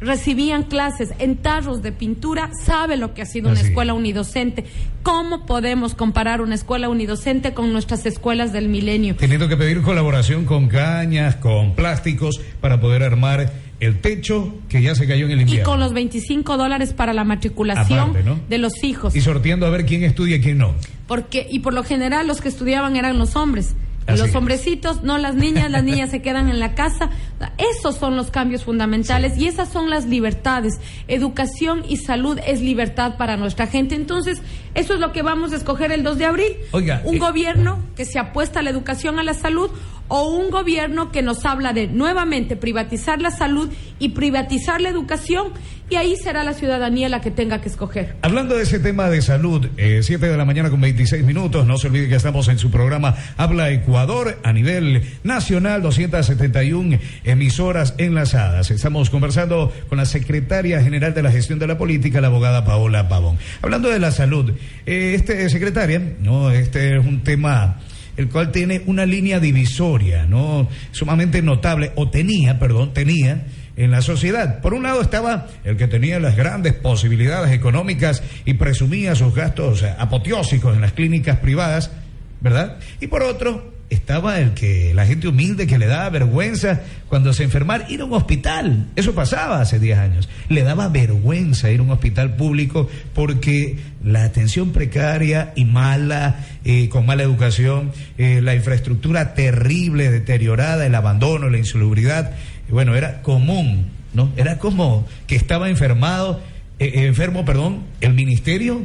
[0.00, 4.64] recibían clases en tarros de pintura, sabe lo que ha sido una escuela unidocente.
[5.02, 9.16] ¿Cómo podemos comparar una escuela unidocente con nuestras escuelas del milenio?
[9.16, 14.94] Teniendo que pedir colaboración con cañas, con plásticos, para poder armar el techo que ya
[14.94, 15.70] se cayó en el Y invierno.
[15.70, 18.40] con los 25 dólares para la matriculación Aparte, ¿no?
[18.48, 19.14] de los hijos.
[19.14, 20.74] Y sorteando a ver quién estudia y quién no.
[21.06, 23.74] Porque, y por lo general los que estudiaban eran los hombres.
[24.08, 27.10] Así los hombrecitos, no las niñas, las niñas se quedan en la casa.
[27.58, 30.80] Esos son los cambios fundamentales y esas son las libertades.
[31.08, 33.94] Educación y salud es libertad para nuestra gente.
[33.94, 34.40] Entonces,
[34.74, 36.56] eso es lo que vamos a escoger el 2 de abril.
[36.72, 39.70] Oiga, un eh, gobierno que se apuesta a la educación, a la salud,
[40.08, 45.52] o un gobierno que nos habla de nuevamente privatizar la salud y privatizar la educación.
[45.90, 48.16] Y ahí será la ciudadanía la que tenga que escoger.
[48.20, 51.86] Hablando de ese tema de salud, 7 de la mañana con 26 minutos, no se
[51.86, 58.70] olvide que estamos en su programa Habla Ecuador a nivel nacional, 271 emisoras enlazadas.
[58.70, 63.08] Estamos conversando con la secretaria general de la gestión de la política, la abogada Paola
[63.08, 63.38] Pavón.
[63.62, 64.52] Hablando de la salud,
[64.84, 67.80] eh, este secretaria, no, este es un tema
[68.18, 70.68] el cual tiene una línea divisoria, ¿no?
[70.90, 73.46] Sumamente notable, o tenía, perdón, tenía
[73.78, 74.60] en la sociedad.
[74.60, 79.84] Por un lado estaba el que tenía las grandes posibilidades económicas y presumía sus gastos
[79.84, 81.92] apoteósicos en las clínicas privadas,
[82.40, 82.78] ¿verdad?
[83.00, 87.44] Y por otro estaba el que la gente humilde que le daba vergüenza cuando se
[87.44, 88.88] enfermar ir a un hospital.
[88.96, 90.28] Eso pasaba hace 10 años.
[90.48, 96.88] Le daba vergüenza ir a un hospital público porque la atención precaria y mala, eh,
[96.88, 102.32] con mala educación, eh, la infraestructura terrible, deteriorada, el abandono, la insalubridad,
[102.70, 104.30] bueno, era común, ¿no?
[104.36, 106.40] Era como que estaba enfermado,
[106.78, 108.80] eh, eh, enfermo, perdón, el ministerio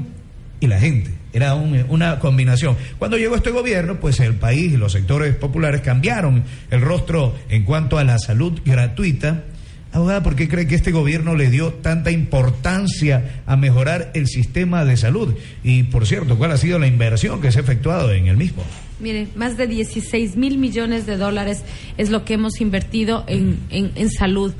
[0.59, 1.11] y la gente.
[1.33, 2.77] Era un- una combinación.
[2.99, 7.63] Cuando llegó este gobierno, pues el país y los sectores populares cambiaron el rostro en
[7.63, 9.43] cuanto a la salud gratuita.
[9.91, 14.85] Abogada, ¿por qué cree que este gobierno le dio tanta importancia a mejorar el sistema
[14.85, 15.35] de salud?
[15.63, 18.63] Y, por cierto, ¿cuál ha sido la inversión que se ha efectuado en el mismo?
[19.03, 21.61] Mire, más de 16 mil millones de dólares
[21.97, 24.53] es lo que hemos invertido en, en- salud.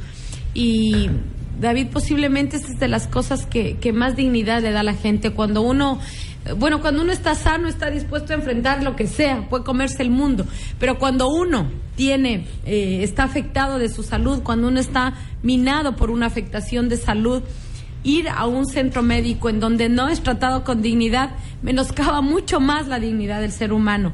[0.54, 1.10] Y
[1.62, 4.96] David, posiblemente esta es de las cosas que, que más dignidad le da a la
[4.96, 5.30] gente.
[5.32, 6.00] Cuando uno,
[6.58, 10.10] bueno, cuando uno está sano, está dispuesto a enfrentar lo que sea, puede comerse el
[10.10, 10.46] mundo.
[10.78, 16.12] Pero cuando uno tiene, eh, está afectado de su salud, cuando uno está minado por
[16.12, 17.44] una afectación de salud,
[18.04, 21.30] ir a un centro médico en donde no es tratado con dignidad
[21.62, 24.12] menoscaba mucho más la dignidad del ser humano.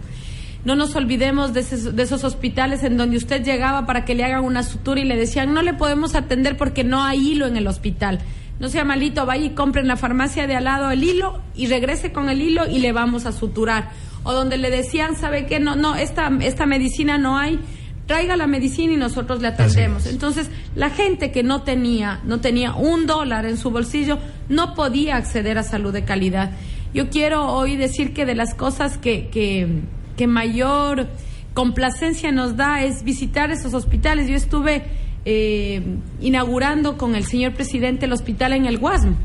[0.65, 4.25] No nos olvidemos de esos, de esos hospitales en donde usted llegaba para que le
[4.25, 7.55] hagan una sutura y le decían no le podemos atender porque no hay hilo en
[7.55, 8.19] el hospital.
[8.59, 11.67] No sea malito, vaya y compre en la farmacia de al lado el hilo y
[11.67, 13.91] regrese con el hilo y le vamos a suturar.
[14.23, 15.61] O donde le decían, ¿sabe qué?
[15.61, 17.57] No, no, esta, esta medicina no hay,
[18.05, 20.07] traiga la medicina y nosotros le atendemos.
[20.07, 24.19] Entonces, la gente que no tenía, no tenía un dólar en su bolsillo,
[24.49, 26.51] no podía acceder a salud de calidad.
[26.93, 29.83] Yo quiero hoy decir que de las cosas que, que,
[30.19, 31.07] que mayor
[31.53, 34.27] complacencia nos da es visitar esos hospitales.
[34.27, 34.83] Yo estuve
[35.23, 35.81] eh,
[36.19, 39.15] inaugurando con el señor presidente el hospital en el Guasmo.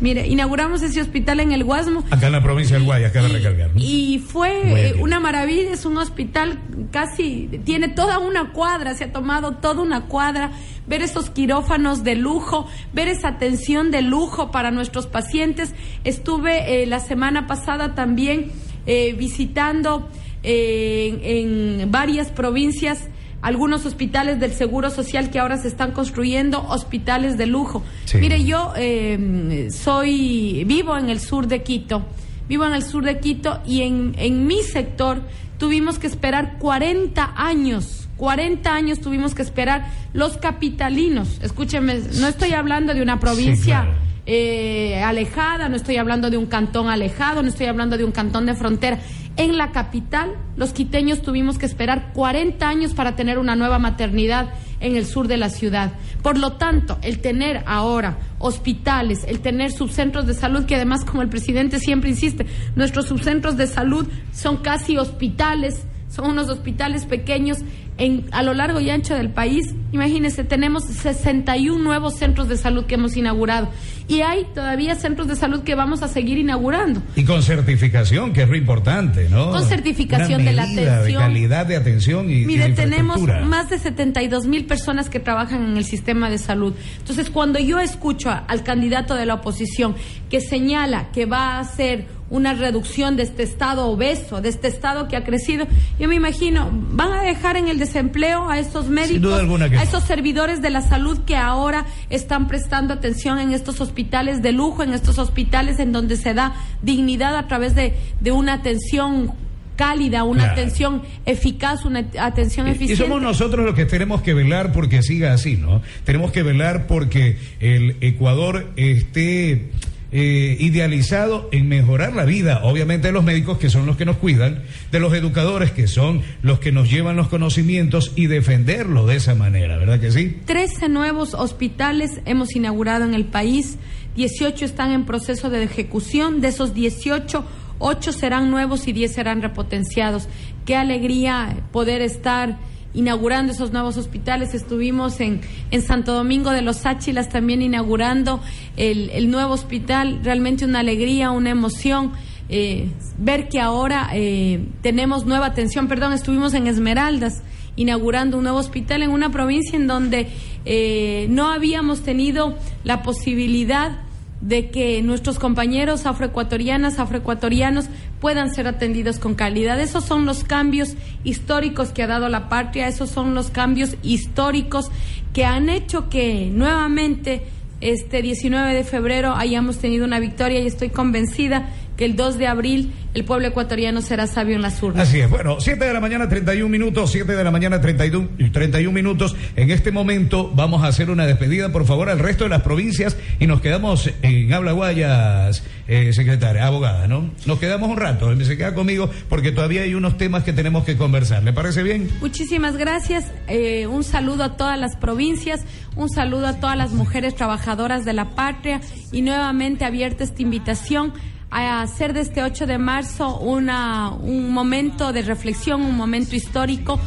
[0.00, 3.28] Mire, inauguramos ese hospital en el Guasmo Acá en la provincia del Guaya, acá de
[3.28, 3.74] recargar.
[3.74, 3.82] ¿no?
[3.82, 6.58] y fue eh, una maravilla, es un hospital
[6.92, 10.52] casi, tiene toda una cuadra, se ha tomado toda una cuadra,
[10.86, 15.74] ver esos quirófanos de lujo, ver esa atención de lujo para nuestros pacientes.
[16.04, 18.50] Estuve eh, la semana pasada también
[18.90, 20.08] eh, visitando
[20.42, 23.08] en, en varias provincias
[23.40, 27.82] algunos hospitales del Seguro Social que ahora se están construyendo, hospitales de lujo.
[28.04, 28.18] Sí.
[28.18, 32.04] Mire, yo eh, soy, vivo en el sur de Quito,
[32.48, 35.22] vivo en el sur de Quito y en, en mi sector
[35.58, 41.38] tuvimos que esperar 40 años, 40 años tuvimos que esperar los capitalinos.
[41.42, 43.98] Escúcheme, no estoy hablando de una provincia claro.
[44.26, 48.46] eh, alejada, no estoy hablando de un cantón alejado, no estoy hablando de un cantón
[48.46, 48.98] de frontera.
[49.38, 54.48] En la capital, los quiteños tuvimos que esperar 40 años para tener una nueva maternidad
[54.80, 55.92] en el sur de la ciudad.
[56.22, 61.22] Por lo tanto, el tener ahora hospitales, el tener subcentros de salud, que además, como
[61.22, 67.58] el presidente siempre insiste, nuestros subcentros de salud son casi hospitales, son unos hospitales pequeños
[67.98, 69.74] en, a lo largo y ancho del país.
[69.92, 73.68] Imagínense, tenemos 61 nuevos centros de salud que hemos inaugurado
[74.06, 77.02] y hay todavía centros de salud que vamos a seguir inaugurando.
[77.16, 79.50] Y con certificación, que es lo importante, ¿no?
[79.50, 81.04] Con certificación Una de la atención.
[81.06, 85.76] De calidad de atención y, Mire, tenemos más de 72 mil personas que trabajan en
[85.76, 86.74] el sistema de salud.
[86.98, 89.94] Entonces, cuando yo escucho a- al candidato de la oposición
[90.30, 95.08] que señala que va a hacer una reducción de este estado obeso, de este estado
[95.08, 95.66] que ha crecido,
[95.98, 100.60] yo me imagino, van a dejar en el desempleo a estos médicos, a esos servidores
[100.62, 105.18] de la salud que ahora están prestando atención en estos hospitales de lujo, en estos
[105.18, 109.32] hospitales en donde se da dignidad a través de, de una atención
[109.76, 110.52] cálida, una Claro.
[110.60, 113.04] atención eficaz, una atención Y- Y eficiente.
[113.04, 115.82] somos nosotros los que tenemos que velar porque siga así, ¿no?
[116.04, 119.70] Tenemos que velar porque el Ecuador esté
[120.10, 124.16] eh, idealizado en mejorar la vida, obviamente de los médicos que son los que nos
[124.16, 129.16] cuidan, de los educadores que son los que nos llevan los conocimientos y defenderlo de
[129.16, 130.38] esa manera, ¿verdad que sí?
[130.46, 133.76] 13 nuevos hospitales hemos inaugurado en el país,
[134.16, 137.44] 18 están en proceso de ejecución, de esos 18,
[137.78, 140.28] 8 serán nuevos y 10 serán repotenciados.
[140.64, 142.58] Qué alegría poder estar
[142.94, 144.54] inaugurando esos nuevos hospitales.
[144.54, 148.40] Estuvimos en, en Santo Domingo de los Áchilas también inaugurando
[148.76, 152.12] el, el nuevo hospital, realmente una alegría, una emoción.
[152.48, 157.42] eh, ver que ahora eh, tenemos nueva atención, perdón, estuvimos en Esmeraldas
[157.76, 160.28] inaugurando un nuevo hospital en una provincia en donde
[160.64, 164.00] eh, no habíamos tenido la posibilidad
[164.40, 167.86] de que nuestros compañeros afroecuatorianas, afroecuatorianos
[168.20, 169.80] puedan ser atendidos con calidad.
[169.80, 174.90] Esos son los cambios históricos que ha dado la patria, esos son los cambios históricos
[175.32, 177.42] que han hecho que nuevamente
[177.80, 182.46] este 19 de febrero hayamos tenido una victoria y estoy convencida que el 2 de
[182.46, 185.08] abril el pueblo ecuatoriano será sabio en las urnas.
[185.08, 188.50] Así es, bueno, 7 de la mañana 31 minutos, 7 de la mañana 31, y
[188.50, 189.34] 31 minutos.
[189.56, 193.16] En este momento vamos a hacer una despedida, por favor, al resto de las provincias
[193.40, 197.30] y nos quedamos en Habla Guayas, eh, secretaria, abogada, ¿no?
[197.46, 200.96] Nos quedamos un rato, se queda conmigo porque todavía hay unos temas que tenemos que
[200.96, 201.42] conversar.
[201.42, 202.08] ¿Le parece bien?
[202.20, 203.24] Muchísimas gracias.
[203.48, 205.64] Eh, un saludo a todas las provincias,
[205.96, 208.80] un saludo a todas las mujeres trabajadoras de la patria
[209.10, 211.12] y nuevamente abierta esta invitación
[211.50, 217.00] a hacer de este 8 de marzo una, un momento de reflexión, un momento histórico.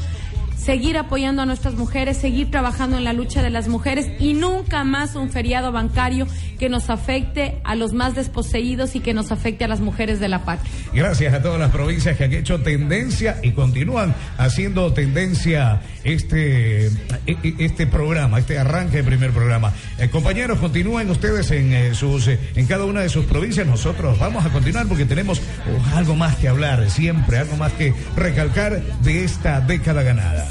[0.64, 4.84] Seguir apoyando a nuestras mujeres, seguir trabajando en la lucha de las mujeres y nunca
[4.84, 6.28] más un feriado bancario
[6.60, 10.28] que nos afecte a los más desposeídos y que nos afecte a las mujeres de
[10.28, 10.72] la patria.
[10.94, 16.92] Gracias a todas las provincias que han hecho tendencia y continúan haciendo tendencia este, e-
[17.26, 19.74] e- este programa, este arranque de primer programa.
[19.98, 23.66] Eh, compañeros, continúen ustedes en, eh, sus, eh, en cada una de sus provincias.
[23.66, 27.96] Nosotros vamos a continuar porque tenemos oh, algo más que hablar, siempre algo más que
[28.16, 30.51] recalcar de esta década ganada.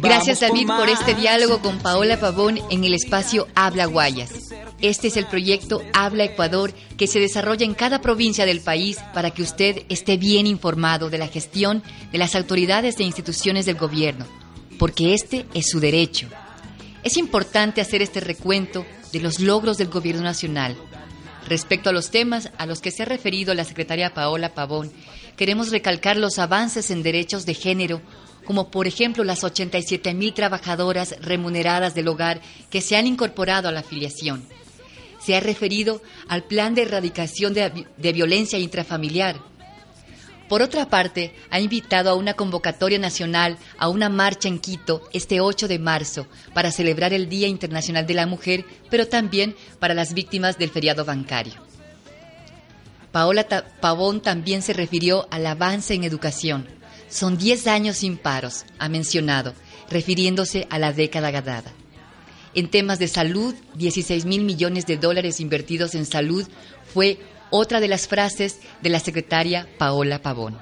[0.00, 4.30] Gracias David por este diálogo con Paola Pavón en el espacio Habla Guayas.
[4.80, 9.30] Este es el proyecto Habla Ecuador que se desarrolla en cada provincia del país para
[9.30, 14.26] que usted esté bien informado de la gestión de las autoridades e instituciones del gobierno,
[14.78, 16.28] porque este es su derecho.
[17.04, 20.76] Es importante hacer este recuento de los logros del gobierno nacional.
[21.48, 24.92] Respecto a los temas a los que se ha referido la secretaria Paola Pavón,
[25.36, 28.00] queremos recalcar los avances en derechos de género,
[28.44, 33.72] como por ejemplo las 87 mil trabajadoras remuneradas del hogar que se han incorporado a
[33.72, 34.44] la afiliación.
[35.20, 39.40] Se ha referido al plan de erradicación de, de violencia intrafamiliar.
[40.48, 45.40] Por otra parte, ha invitado a una convocatoria nacional a una marcha en Quito este
[45.40, 50.12] 8 de marzo para celebrar el Día Internacional de la Mujer, pero también para las
[50.12, 51.54] víctimas del feriado bancario.
[53.12, 56.66] Paola Ta- Pavón también se refirió al avance en educación.
[57.08, 59.52] Son 10 años sin paros, ha mencionado,
[59.90, 61.70] refiriéndose a la década ganada.
[62.54, 66.46] En temas de salud, 16 mil millones de dólares invertidos en salud
[66.92, 67.18] fue
[67.52, 70.58] otra de las frases de la secretaria Paola Pavón.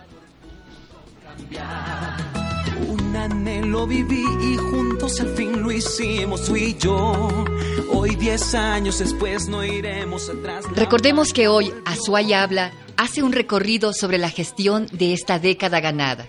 [2.88, 7.46] Un anhelo viví y juntos al fin lo hicimos tú y yo.
[7.92, 10.64] Hoy diez años después no iremos atrás.
[10.74, 16.26] Recordemos que hoy Azuay Habla hace un recorrido sobre la gestión de esta década ganada.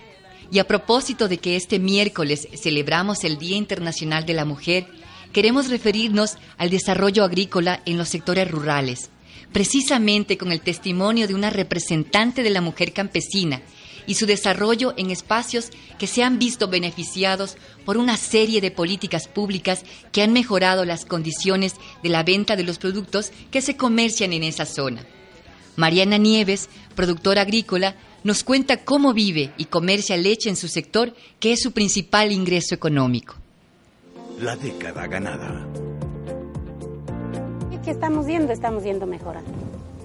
[0.52, 4.86] Y a propósito de que este miércoles celebramos el Día Internacional de la Mujer,
[5.34, 9.10] queremos referirnos al desarrollo agrícola en los sectores rurales,
[9.52, 13.62] precisamente con el testimonio de una representante de la mujer campesina
[14.08, 19.28] y su desarrollo en espacios que se han visto beneficiados por una serie de políticas
[19.28, 24.34] públicas que han mejorado las condiciones de la venta de los productos que se comercian
[24.34, 25.06] en esa zona.
[25.76, 31.54] Mariana Nieves, productora agrícola, nos cuenta cómo vive y comercia leche en su sector, que
[31.54, 33.36] es su principal ingreso económico.
[34.40, 35.66] La década ganada.
[37.82, 38.54] ¿Y qué estamos viendo?
[38.54, 39.50] Estamos viendo mejorando.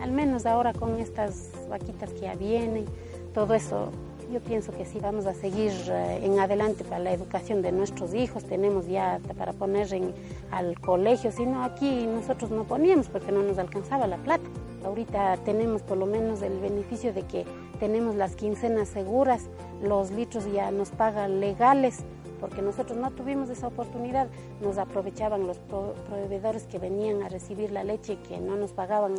[0.01, 2.87] Al menos ahora con estas vaquitas que ya vienen,
[3.35, 3.91] todo eso
[4.33, 8.15] yo pienso que sí vamos a seguir eh, en adelante para la educación de nuestros
[8.15, 10.15] hijos, tenemos ya para poner en,
[10.51, 14.49] al colegio, sino aquí nosotros no poníamos porque no nos alcanzaba la plata.
[14.83, 17.45] Ahorita tenemos por lo menos el beneficio de que
[17.79, 19.51] tenemos las quincenas seguras,
[19.83, 21.99] los litros ya nos pagan legales,
[22.41, 24.29] porque nosotros no tuvimos esa oportunidad,
[24.61, 29.15] nos aprovechaban los proveedores que venían a recibir la leche que no nos pagaban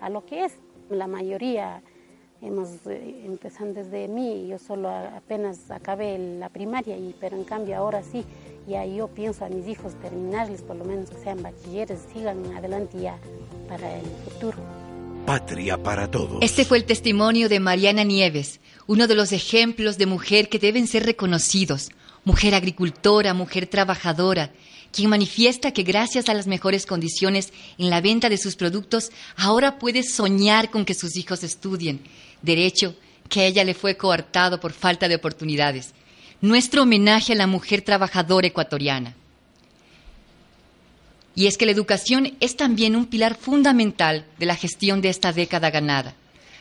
[0.00, 0.52] a lo que es.
[0.90, 1.82] La mayoría
[2.42, 7.76] hemos eh, empezado desde mí, yo solo apenas acabé la primaria, y, pero en cambio
[7.76, 8.24] ahora sí,
[8.68, 13.00] ya yo pienso a mis hijos terminarles, por lo menos que sean bachilleres, sigan adelante
[13.00, 13.18] ya
[13.68, 14.58] para el futuro.
[15.26, 16.38] Patria para todos.
[16.42, 20.86] Este fue el testimonio de Mariana Nieves, uno de los ejemplos de mujer que deben
[20.86, 21.90] ser reconocidos,
[22.24, 24.50] mujer agricultora, mujer trabajadora,
[24.92, 29.78] quien manifiesta que gracias a las mejores condiciones en la venta de sus productos, ahora
[29.78, 32.00] puede soñar con que sus hijos estudien,
[32.42, 32.94] derecho
[33.28, 35.94] que a ella le fue coartado por falta de oportunidades.
[36.40, 39.14] Nuestro homenaje a la mujer trabajadora ecuatoriana.
[41.34, 45.32] Y es que la educación es también un pilar fundamental de la gestión de esta
[45.32, 46.14] década ganada.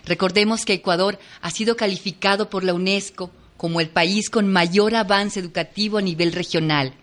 [0.06, 5.40] Recordemos que Ecuador ha sido calificado por la UNESCO como el país con mayor avance
[5.40, 6.94] educativo a nivel regional,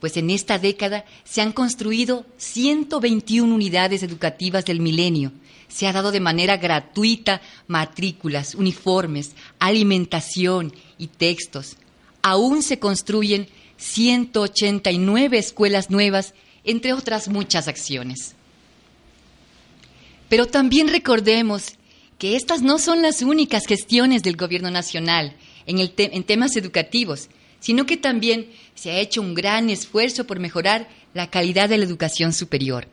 [0.00, 5.32] pues en esta década se han construido 121 unidades educativas del milenio,
[5.68, 11.76] se ha dado de manera gratuita matrículas, uniformes, alimentación y textos.
[12.22, 16.34] Aún se construyen 189 escuelas nuevas,
[16.64, 18.34] entre otras muchas acciones.
[20.28, 21.74] Pero también recordemos
[22.18, 25.34] que estas no son las únicas gestiones del Gobierno Nacional
[25.68, 27.28] en, temas educativos,
[27.60, 31.84] sino que también se ha hecho un gran esfuerzo por mejorar la calidad de la
[31.84, 32.88] educación superior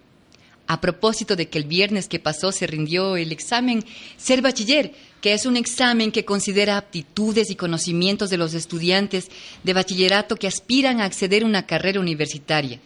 [0.67, 3.83] a propósito de que el viernes que pasó se rindió el examen
[4.17, 9.29] Ser Bachiller, que es un examen que considera aptitudes y conocimientos de los estudiantes
[9.63, 12.79] de bachillerato que aspiran a acceder a una carrera universitaria,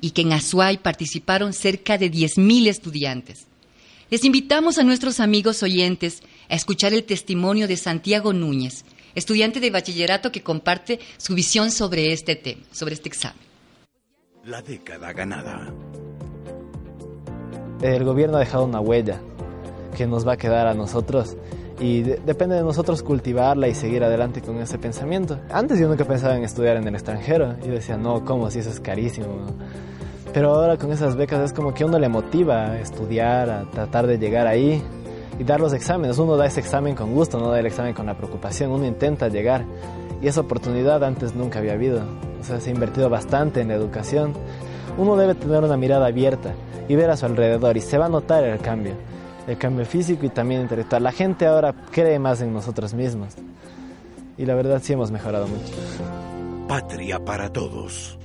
[0.00, 3.46] y que en Azuay participaron cerca de 10.000 estudiantes.
[4.08, 8.84] Les invitamos a nuestros amigos oyentes a escuchar el testimonio de Santiago Núñez,
[9.16, 13.40] estudiante de bachillerato que comparte su visión sobre este tema, sobre este examen.
[14.44, 15.72] La década ganada
[17.82, 19.20] el gobierno ha dejado una huella
[19.96, 21.36] que nos va a quedar a nosotros
[21.78, 25.38] y depende de nosotros cultivarla y seguir adelante con ese pensamiento.
[25.50, 28.50] Antes yo nunca pensaba en estudiar en el extranjero, yo decía, no, ¿cómo?
[28.50, 29.46] Si eso es carísimo.
[30.32, 34.06] Pero ahora con esas becas es como que uno le motiva a estudiar, a tratar
[34.06, 34.82] de llegar ahí
[35.38, 36.18] y dar los exámenes.
[36.18, 39.28] Uno da ese examen con gusto, no da el examen con la preocupación, uno intenta
[39.28, 39.64] llegar.
[40.22, 42.02] Y esa oportunidad antes nunca había habido.
[42.40, 44.32] O sea, se ha invertido bastante en la educación.
[44.96, 46.54] Uno debe tener una mirada abierta
[46.88, 48.94] y ver a su alrededor y se va a notar el cambio,
[49.46, 51.02] el cambio físico y también intelectual.
[51.02, 53.34] La gente ahora cree más en nosotros mismos
[54.38, 55.72] y la verdad sí hemos mejorado mucho.
[56.68, 58.18] Patria para todos.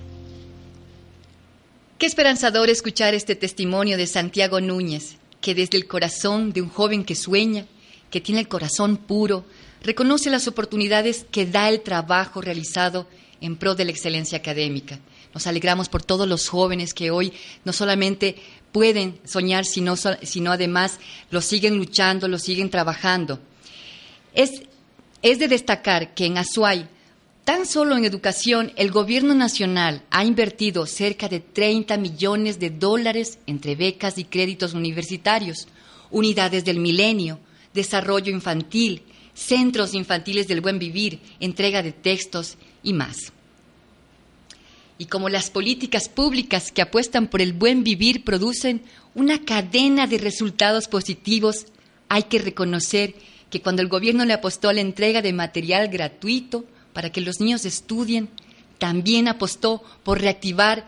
[1.98, 7.04] Qué esperanzador escuchar este testimonio de Santiago Núñez, que desde el corazón de un joven
[7.04, 7.66] que sueña,
[8.10, 9.44] que tiene el corazón puro,
[9.84, 13.08] reconoce las oportunidades que da el trabajo realizado
[13.42, 15.00] en pro de la excelencia académica
[15.34, 17.34] nos alegramos por todos los jóvenes que hoy
[17.64, 18.36] no solamente
[18.72, 23.40] pueden soñar, sino, sino además lo siguen luchando, lo siguen trabajando.
[24.34, 24.64] Es,
[25.22, 26.88] es de destacar que en Azuay,
[27.44, 33.40] tan solo en educación, el gobierno nacional ha invertido cerca de 30 millones de dólares
[33.48, 35.68] entre becas y créditos universitarios,
[36.12, 37.40] unidades del milenio,
[37.74, 43.34] desarrollo infantil, centros infantiles del buen vivir, entrega de textos y más.
[44.98, 48.84] Y como las políticas públicas que apuestan por el buen vivir producen
[49.16, 51.66] una cadena de resultados positivos,
[52.08, 53.16] hay que reconocer
[53.50, 57.40] que cuando el gobierno le apostó a la entrega de material gratuito para que los
[57.40, 58.30] niños estudien,
[58.78, 60.88] también apostó por reactivar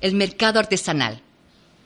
[0.00, 1.20] el mercado artesanal.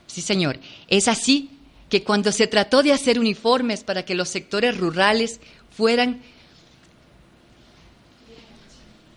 [0.07, 0.59] Sí, señor.
[0.89, 1.51] Es así
[1.89, 5.41] que cuando se trató de hacer uniformes para que los sectores rurales
[5.71, 6.21] fueran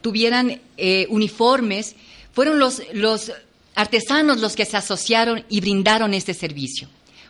[0.01, 1.95] tuvieran eh, uniformes
[2.33, 3.31] fueron los, los
[3.75, 6.87] artesanos los que se asociaron y brindaron este servicio.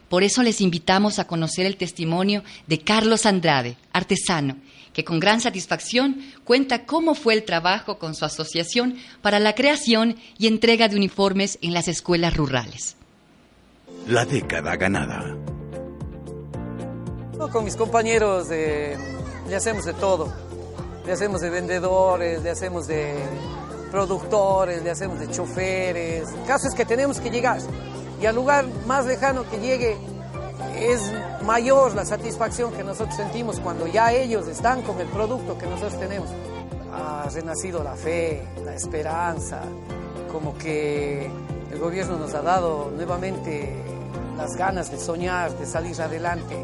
[0.10, 4.58] Por eso les invitamos a conocer el testimonio de Carlos Andrade, artesano,
[4.94, 10.18] que con gran satisfacción cuenta cómo fue el trabajo con su asociación para la creación
[10.38, 12.96] y entrega de uniformes en las escuelas rurales.
[14.08, 15.38] La década ganada.
[17.52, 20.34] Con mis compañeros le hacemos de todo.
[21.06, 23.16] Le hacemos de vendedores, le hacemos de
[23.90, 26.30] productores, le hacemos de choferes.
[26.30, 27.60] El caso es que tenemos que llegar.
[28.22, 29.98] Y al lugar más lejano que llegue
[30.76, 31.02] es
[31.44, 36.00] mayor la satisfacción que nosotros sentimos cuando ya ellos están con el producto que nosotros
[36.00, 36.30] tenemos.
[36.94, 39.62] Ha renacido la fe, la esperanza,
[40.32, 41.30] como que
[41.72, 43.74] el gobierno nos ha dado nuevamente
[44.38, 46.58] las ganas de soñar, de salir adelante.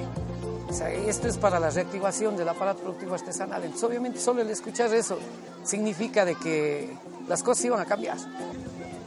[0.69, 3.63] O sea, esto es para la reactivación del aparato productivo artesanal.
[3.63, 5.17] Entonces, obviamente, solo el escuchar eso
[5.63, 6.93] significa de que
[7.27, 8.17] las cosas iban a cambiar.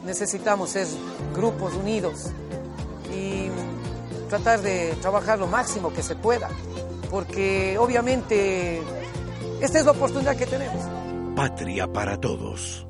[0.05, 0.87] Necesitamos ser
[1.35, 2.31] grupos unidos
[3.13, 3.49] y
[4.31, 6.49] tratar de trabajar lo máximo que se pueda,
[7.09, 8.81] porque obviamente
[9.61, 10.85] esta es la oportunidad que tenemos.
[11.35, 12.85] Patria para todos.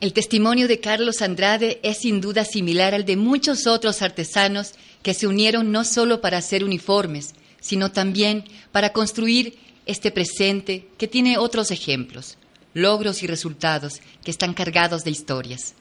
[0.00, 4.72] El testimonio de Carlos Andrade es sin duda similar al de muchos otros artesanos
[5.02, 11.06] que se unieron no solo para hacer uniformes, sino también para construir este presente que
[11.06, 12.38] tiene otros ejemplos,
[12.72, 15.74] logros y resultados que están cargados de historias.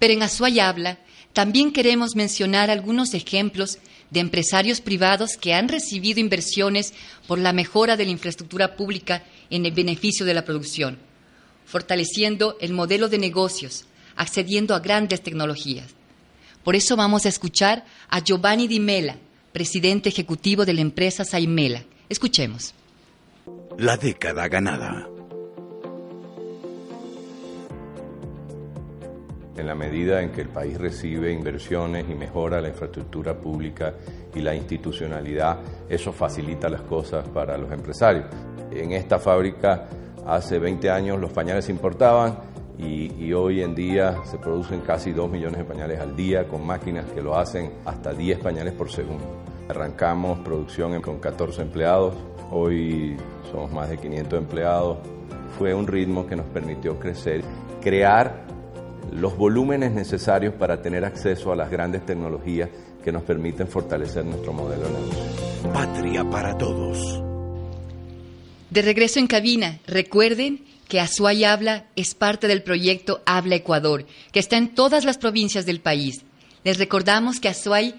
[0.00, 0.98] Pero en Azuay Habla
[1.32, 3.78] también queremos mencionar algunos ejemplos
[4.10, 6.92] de empresarios privados que han recibido inversiones
[7.28, 10.98] por la mejora de la infraestructura pública en el beneficio de la producción
[11.70, 13.84] fortaleciendo el modelo de negocios,
[14.16, 15.86] accediendo a grandes tecnologías.
[16.64, 19.16] Por eso vamos a escuchar a Giovanni Di Mela,
[19.52, 21.84] presidente ejecutivo de la empresa Saimela.
[22.08, 22.74] Escuchemos.
[23.78, 25.08] La década ganada.
[29.60, 33.94] En la medida en que el país recibe inversiones y mejora la infraestructura pública
[34.34, 35.58] y la institucionalidad,
[35.88, 38.24] eso facilita las cosas para los empresarios.
[38.72, 39.88] En esta fábrica
[40.26, 42.38] Hace 20 años los pañales se importaban
[42.78, 47.04] y, hoy en día se producen casi 2 millones de pañales al día con máquinas
[47.10, 49.24] que lo hacen hasta 10 pañales por segundo.
[49.68, 52.14] Arrancamos producción con 14 empleados,
[52.50, 53.16] hoy
[53.50, 54.98] somos más de 500 empleados.
[55.58, 57.42] Fue un ritmo que nos permitió crecer,
[57.80, 58.46] crear
[59.12, 62.68] los volúmenes necesarios para tener acceso a las grandes tecnologías
[63.02, 65.72] que nos permiten fortalecer nuestro modelo de negocio.
[65.72, 67.22] Patria para todos.
[68.70, 74.40] De regreso en cabina, recuerden que Azuay Habla es parte del proyecto Habla Ecuador, que
[74.40, 76.22] está en todas las provincias del país.
[76.64, 77.94] Les recordamos que Azuay,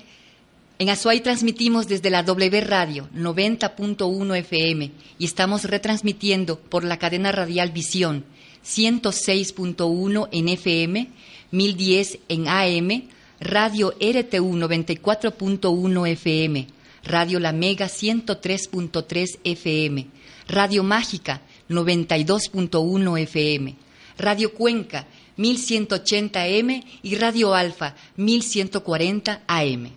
[0.80, 7.32] en Azuay transmitimos desde la W Radio 90.1 FM y estamos retransmitiendo por la cadena
[7.32, 8.26] radial Visión
[8.66, 11.08] 106.1 en FM,
[11.52, 13.04] 1010 en AM,
[13.40, 16.68] Radio RTU 94.1 FM,
[17.04, 23.76] Radio La Mega 103.3 FM Radio Mágica 92.1 FM,
[24.18, 25.08] Radio Cuenca
[25.38, 29.90] 1180M y Radio Alfa 1140 AM.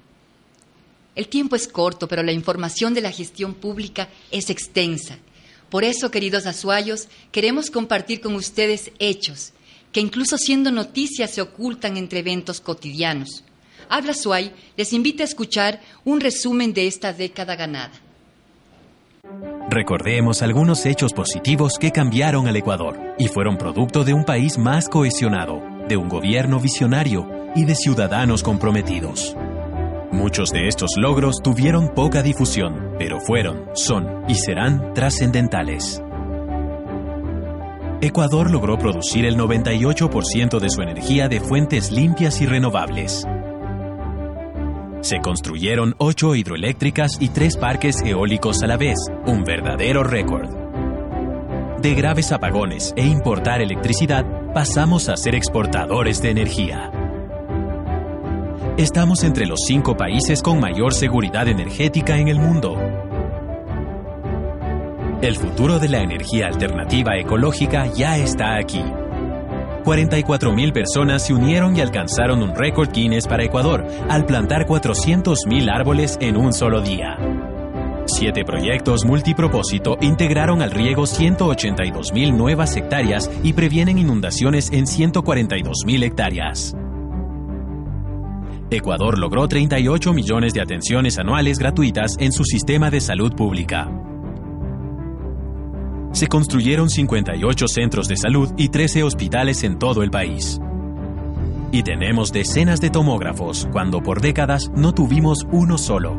[1.16, 5.18] El tiempo es corto, pero la información de la gestión pública es extensa.
[5.74, 9.52] Por eso, queridos azuayos, queremos compartir con ustedes hechos
[9.90, 13.42] que incluso siendo noticias se ocultan entre eventos cotidianos.
[13.88, 17.90] Habla Suay les invita a escuchar un resumen de esta década ganada.
[19.68, 24.88] Recordemos algunos hechos positivos que cambiaron al Ecuador y fueron producto de un país más
[24.88, 29.34] cohesionado, de un gobierno visionario y de ciudadanos comprometidos.
[30.14, 36.00] Muchos de estos logros tuvieron poca difusión, pero fueron, son y serán trascendentales.
[38.00, 43.26] Ecuador logró producir el 98% de su energía de fuentes limpias y renovables,
[45.04, 48.96] se construyeron ocho hidroeléctricas y tres parques eólicos a la vez,
[49.26, 50.48] un verdadero récord.
[51.82, 56.93] De graves apagones e importar electricidad, pasamos a ser exportadores de energía.
[58.76, 62.76] Estamos entre los cinco países con mayor seguridad energética en el mundo.
[65.22, 68.82] El futuro de la energía alternativa ecológica ya está aquí
[69.84, 76.18] 44.000 personas se unieron y alcanzaron un récord Guinness para Ecuador al plantar 400.000 árboles
[76.20, 77.16] en un solo día.
[78.06, 86.74] Siete proyectos multipropósito integraron al riego 182.000 nuevas hectáreas y previenen inundaciones en 142.000 hectáreas.
[88.76, 93.88] Ecuador logró 38 millones de atenciones anuales gratuitas en su sistema de salud pública
[96.14, 100.60] se construyeron 58 centros de salud y 13 hospitales en todo el país.
[101.72, 106.16] Y tenemos decenas de tomógrafos, cuando por décadas no tuvimos uno solo.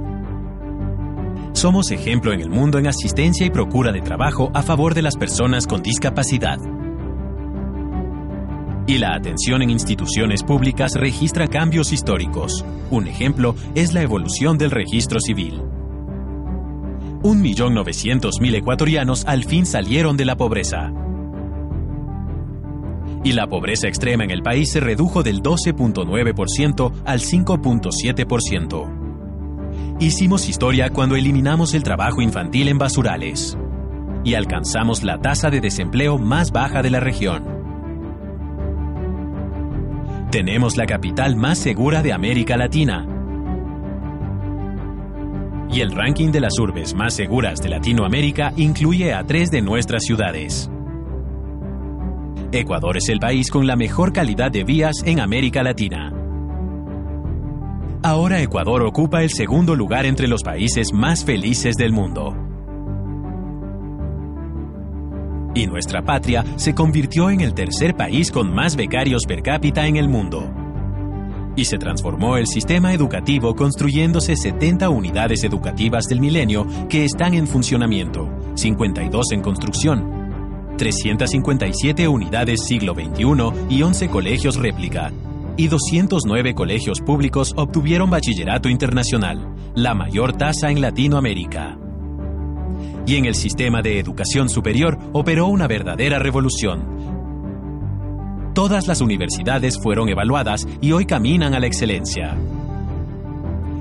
[1.53, 5.15] Somos ejemplo en el mundo en asistencia y procura de trabajo a favor de las
[5.15, 6.59] personas con discapacidad.
[8.87, 12.63] Y la atención en instituciones públicas registra cambios históricos.
[12.91, 15.63] Un ejemplo es la evolución del registro civil.
[17.23, 20.91] 1.900.000 ecuatorianos al fin salieron de la pobreza.
[23.23, 29.97] Y la pobreza extrema en el país se redujo del 12.9% al 5.7%.
[29.99, 33.57] Hicimos historia cuando eliminamos el trabajo infantil en basurales
[34.23, 37.54] y alcanzamos la tasa de desempleo más baja de la región.
[40.35, 43.07] Tenemos la capital más segura de América Latina.
[45.71, 50.03] Y el ranking de las urbes más seguras de Latinoamérica incluye a tres de nuestras
[50.03, 50.69] ciudades.
[52.51, 56.11] Ecuador es el país con la mejor calidad de vías en América Latina.
[58.03, 62.44] Ahora Ecuador ocupa el segundo lugar entre los países más felices del mundo.
[65.55, 69.95] Y nuestra patria se convirtió en el tercer país con más becarios per cápita en
[69.95, 70.53] el mundo.
[71.55, 77.47] Y se transformó el sistema educativo construyéndose 70 unidades educativas del milenio que están en
[77.47, 83.25] funcionamiento, 52 en construcción, 357 unidades siglo XXI
[83.69, 85.13] y 11 colegios réplica,
[85.55, 91.77] y 209 colegios públicos obtuvieron bachillerato internacional, la mayor tasa en Latinoamérica.
[93.05, 96.83] Y en el sistema de educación superior operó una verdadera revolución.
[98.53, 102.37] Todas las universidades fueron evaluadas y hoy caminan a la excelencia.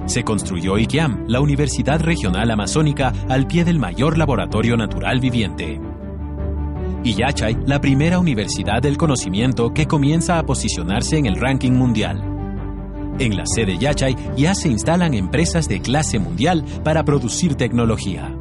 [0.07, 5.81] Se construyó IKEAM, la Universidad Regional Amazónica, al pie del mayor laboratorio natural viviente
[7.05, 12.23] y Yachay la primera universidad del conocimiento que comienza a posicionarse en el ranking mundial.
[13.19, 18.35] En la sede Yachay ya se instalan empresas de clase mundial para producir tecnología.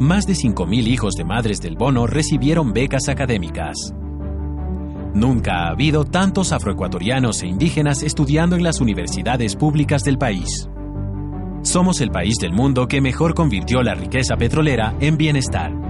[0.00, 3.92] Más de 5.000 hijos de madres del bono recibieron becas académicas.
[5.14, 10.68] Nunca ha habido tantos afroecuatorianos e indígenas estudiando en las universidades públicas del país.
[11.62, 15.88] Somos el país del mundo que mejor convirtió la riqueza petrolera en bienestar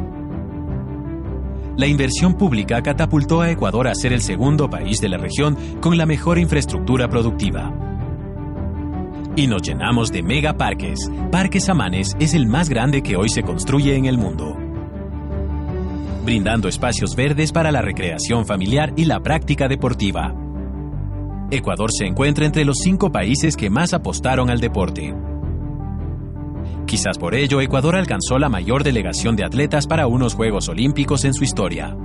[1.79, 5.97] la inversión pública catapultó a Ecuador a ser el segundo país de la región con
[5.97, 7.88] la mejor infraestructura productiva.
[9.39, 10.99] Y nos llenamos de megaparques.
[11.31, 14.57] Parques Amanes es el más grande que hoy se construye en el mundo.
[16.25, 20.35] Brindando espacios verdes para la recreación familiar y la práctica deportiva.
[21.53, 25.15] Ecuador se encuentra entre los cinco países que más apostaron al deporte.
[26.85, 31.35] Quizás por ello Ecuador alcanzó la mayor delegación de atletas para unos Juegos Olímpicos en
[31.35, 31.97] su historia.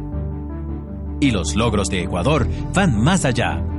[1.20, 3.73] Y los logros de Ecuador van más allá.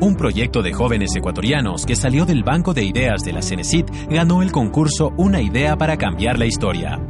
[0.00, 4.42] Un proyecto de jóvenes ecuatorianos que salió del Banco de Ideas de la Cenecit ganó
[4.42, 7.00] el concurso Una idea para cambiar la historia.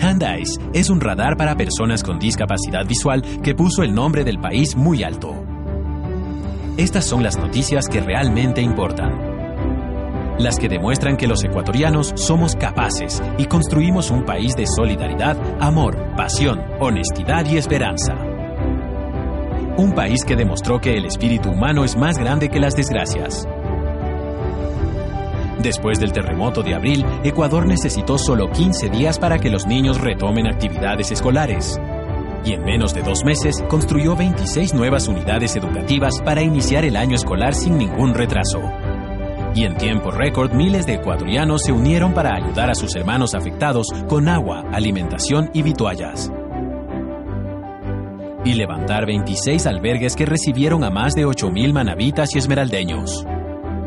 [0.00, 4.74] Eyes es un radar para personas con discapacidad visual que puso el nombre del país
[4.74, 5.34] muy alto.
[6.78, 9.34] Estas son las noticias que realmente importan
[10.38, 15.96] las que demuestran que los ecuatorianos somos capaces y construimos un país de solidaridad, amor,
[16.16, 18.33] pasión, honestidad y esperanza.
[19.76, 23.48] Un país que demostró que el espíritu humano es más grande que las desgracias.
[25.60, 30.46] Después del terremoto de abril, Ecuador necesitó solo 15 días para que los niños retomen
[30.46, 31.80] actividades escolares.
[32.44, 37.16] Y en menos de dos meses construyó 26 nuevas unidades educativas para iniciar el año
[37.16, 38.60] escolar sin ningún retraso
[39.54, 43.86] y en tiempo récord miles de ecuatorianos se unieron para ayudar a sus hermanos afectados
[44.08, 46.30] con agua, alimentación y vituallas.
[48.44, 53.24] Y levantar 26 albergues que recibieron a más de 8.000 manavitas y esmeraldeños.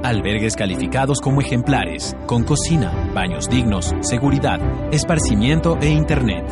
[0.04, 4.60] Albergues calificados como ejemplares, con cocina, baños dignos, seguridad,
[4.92, 6.46] esparcimiento e internet.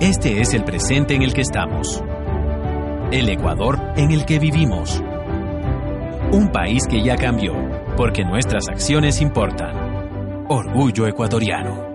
[0.00, 2.02] Este es el presente en el que estamos.
[3.10, 5.02] El Ecuador en el que vivimos
[6.32, 7.52] un país que ya cambió,
[7.96, 10.46] porque nuestras acciones importan.
[10.48, 11.89] Orgullo ecuatoriano.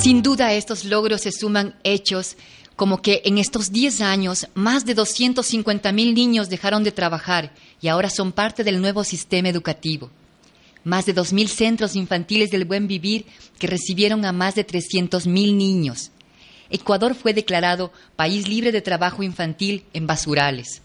[0.00, 2.38] Sin duda estos logros se suman hechos
[2.74, 7.88] como que en estos 10 años más de 250 mil niños dejaron de trabajar y
[7.88, 10.08] ahora son parte del nuevo sistema educativo.
[10.84, 13.26] Más de 2.000 centros infantiles del buen vivir
[13.58, 16.12] que recibieron a más de 300 mil niños.
[16.70, 20.80] Ecuador fue declarado país libre de trabajo infantil en basurales.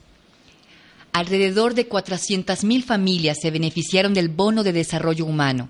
[1.13, 5.69] Alrededor de 400.000 familias se beneficiaron del bono de desarrollo humano.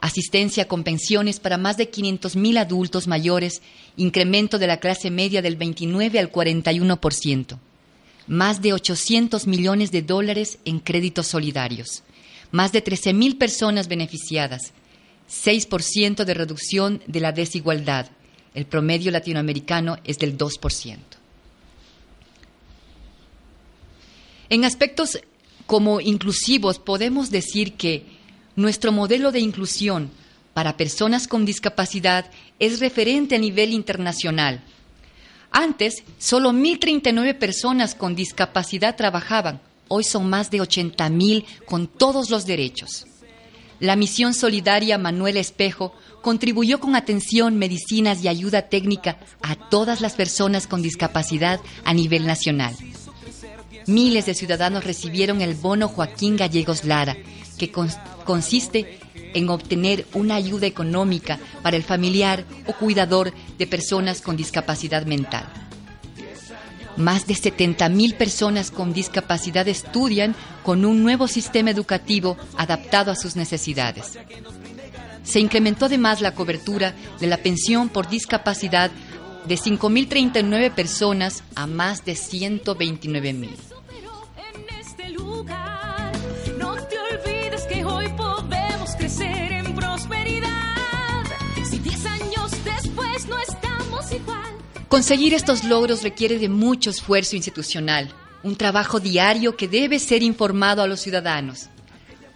[0.00, 3.62] Asistencia con pensiones para más de 500.000 adultos mayores,
[3.96, 7.58] incremento de la clase media del 29 al 41%.
[8.28, 12.04] Más de 800 millones de dólares en créditos solidarios.
[12.52, 14.72] Más de 13.000 personas beneficiadas.
[15.28, 18.08] 6% de reducción de la desigualdad.
[18.54, 20.98] El promedio latinoamericano es del 2%.
[24.50, 25.18] En aspectos
[25.66, 28.17] como inclusivos podemos decir que
[28.58, 30.10] Nuestro modelo de inclusión
[30.52, 32.28] para personas con discapacidad
[32.58, 34.64] es referente a nivel internacional.
[35.52, 39.60] Antes, solo 1.039 personas con discapacidad trabajaban.
[39.86, 43.06] Hoy son más de 80.000 con todos los derechos.
[43.78, 50.14] La misión solidaria Manuel Espejo contribuyó con atención, medicinas y ayuda técnica a todas las
[50.14, 52.74] personas con discapacidad a nivel nacional.
[53.86, 57.16] Miles de ciudadanos recibieron el bono Joaquín Gallegos Lara,
[57.58, 57.70] que
[58.24, 58.98] consiste
[59.34, 65.46] en obtener una ayuda económica para el familiar o cuidador de personas con discapacidad mental.
[66.96, 70.34] Más de 70.000 personas con discapacidad estudian
[70.64, 74.18] con un nuevo sistema educativo adaptado a sus necesidades.
[75.22, 78.90] Se incrementó además la cobertura de la pensión por discapacidad
[79.46, 83.48] de 5.039 personas a más de 129.000.
[94.88, 98.08] Conseguir estos logros requiere de mucho esfuerzo institucional,
[98.42, 101.68] un trabajo diario que debe ser informado a los ciudadanos.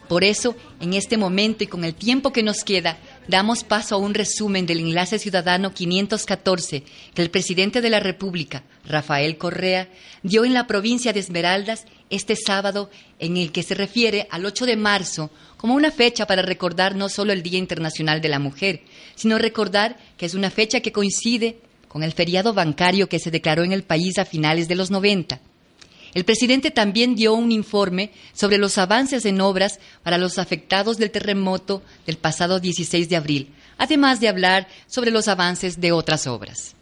[0.06, 3.98] Por eso, en este momento y con el tiempo que nos queda, damos paso a
[3.98, 6.84] un resumen del enlace ciudadano 514
[7.14, 9.88] que el presidente de la República, Rafael Correa,
[10.22, 14.66] dio en la provincia de Esmeraldas este sábado, en el que se refiere al 8
[14.66, 18.82] de marzo como una fecha para recordar no solo el Día Internacional de la Mujer,
[19.14, 21.56] sino recordar que es una fecha que coincide
[21.92, 25.40] con el feriado bancario que se declaró en el país a finales de los 90.
[26.14, 31.10] El presidente también dio un informe sobre los avances en obras para los afectados del
[31.10, 36.74] terremoto del pasado 16 de abril, además de hablar sobre los avances de otras obras.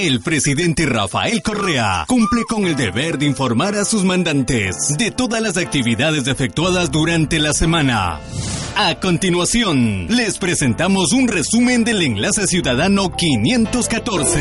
[0.00, 5.42] El presidente Rafael Correa cumple con el deber de informar a sus mandantes de todas
[5.42, 8.20] las actividades efectuadas durante la semana.
[8.76, 14.40] A continuación, les presentamos un resumen del Enlace Ciudadano 514.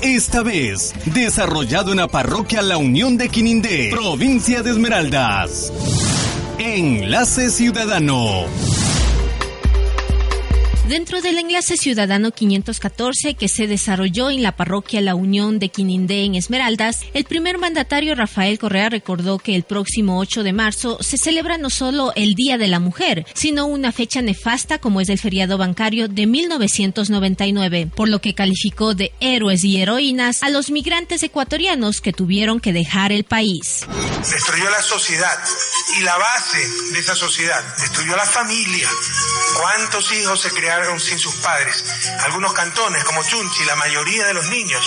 [0.00, 5.72] Esta vez, desarrollado en la parroquia La Unión de Quinindé, provincia de Esmeraldas.
[6.60, 8.44] Enlace Ciudadano.
[10.88, 16.24] Dentro del enlace ciudadano 514 que se desarrolló en la parroquia La Unión de Quinindé
[16.24, 21.18] en Esmeraldas, el primer mandatario Rafael Correa recordó que el próximo 8 de marzo se
[21.18, 25.20] celebra no solo el Día de la Mujer, sino una fecha nefasta como es el
[25.20, 31.22] feriado bancario de 1999, por lo que calificó de héroes y heroínas a los migrantes
[31.22, 33.86] ecuatorianos que tuvieron que dejar el país.
[34.18, 35.38] Destruyó la sociedad
[35.96, 36.58] y la base
[36.92, 38.88] de esa sociedad, destruyó la familia.
[39.56, 40.71] ¿Cuántos hijos se crearon?
[40.98, 41.84] Sin sus padres.
[42.24, 44.84] Algunos cantones, como Chunchi, la mayoría de los niños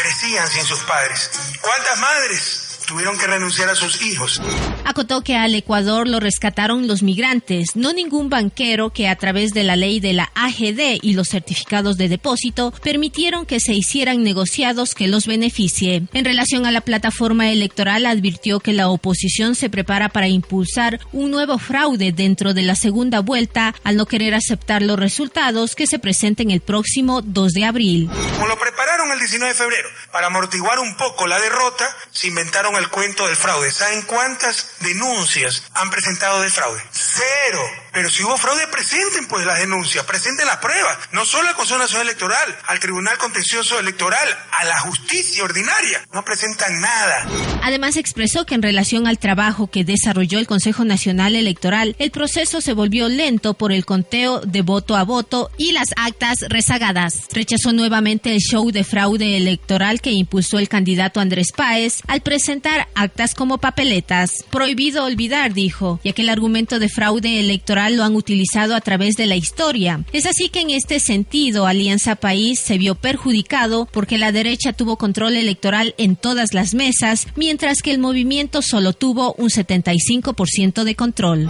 [0.00, 1.30] crecían sin sus padres.
[1.60, 4.40] ¿Cuántas madres tuvieron que renunciar a sus hijos.
[4.84, 9.62] Acotó que al Ecuador lo rescataron los migrantes, no ningún banquero que a través de
[9.62, 14.94] la ley de la AGD y los certificados de depósito permitieron que se hicieran negociados
[14.94, 16.04] que los beneficie.
[16.12, 21.30] En relación a la plataforma electoral, advirtió que la oposición se prepara para impulsar un
[21.30, 25.98] nuevo fraude dentro de la segunda vuelta al no querer aceptar los resultados que se
[25.98, 28.10] presenten el próximo 2 de abril.
[28.34, 32.71] Como lo prepararon el 19 de febrero para amortiguar un poco la derrota, se inventaron
[32.78, 33.70] el cuento del fraude.
[33.70, 36.82] ¿Saben cuántas denuncias han presentado de fraude?
[36.92, 37.60] Cero.
[37.92, 41.78] Pero si hubo fraude, presenten pues las denuncias, presenten las pruebas, no solo al Consejo
[41.78, 46.02] Nacional Electoral, al Tribunal Contencioso Electoral, a la justicia ordinaria.
[46.12, 47.26] No presentan nada.
[47.62, 52.60] Además expresó que en relación al trabajo que desarrolló el Consejo Nacional Electoral, el proceso
[52.62, 57.26] se volvió lento por el conteo de voto a voto y las actas rezagadas.
[57.32, 62.61] Rechazó nuevamente el show de fraude electoral que impulsó el candidato Andrés Páez al presentar
[62.94, 64.44] actas como papeletas.
[64.50, 69.14] Prohibido olvidar, dijo, ya que el argumento de fraude electoral lo han utilizado a través
[69.14, 70.04] de la historia.
[70.12, 74.96] Es así que en este sentido, Alianza País se vio perjudicado porque la derecha tuvo
[74.96, 80.94] control electoral en todas las mesas, mientras que el movimiento solo tuvo un 75% de
[80.94, 81.48] control.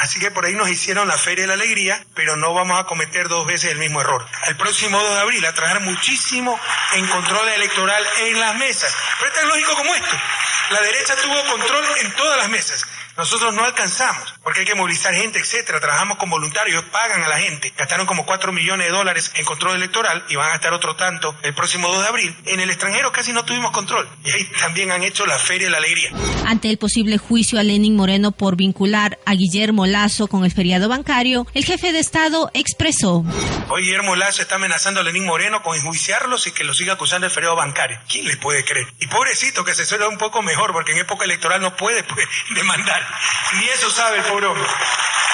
[0.00, 2.84] Así que por ahí nos hicieron la Feria de la Alegría, pero no vamos a
[2.84, 4.26] cometer dos veces el mismo error.
[4.46, 6.58] El próximo 2 de abril a trabajar muchísimo
[6.94, 8.94] en control electoral en las mesas.
[9.18, 10.16] Pero es tan lógico como esto.
[10.70, 12.86] La derecha tuvo control en todas las mesas
[13.16, 15.80] Nosotros no alcanzamos, porque hay que movilizar gente, etcétera.
[15.80, 17.72] Trabajamos con voluntarios, pagan a la gente.
[17.76, 21.34] Gastaron como 4 millones de dólares en control electoral y van a gastar otro tanto
[21.42, 22.36] el próximo 2 de abril.
[22.46, 24.08] En el extranjero casi no tuvimos control.
[24.24, 26.10] Y ahí también han hecho la Feria de la Alegría.
[26.46, 30.88] Ante el posible juicio a Lenin Moreno por vincular a Guillermo Lazo con el feriado
[30.88, 33.24] bancario, el jefe de Estado expresó.
[33.68, 37.26] Hoy Guillermo Lazo está amenazando a Lenín Moreno con enjuiciarlos y que lo siga acusando
[37.26, 37.98] de feriado bancario.
[38.08, 38.86] ¿Quién le puede creer?
[38.98, 42.26] Y pobrecito que se suele un poco mejor porque en época electoral no puede pues,
[42.54, 42.99] demandar.
[43.58, 44.48] Ni eso sabe el pobre.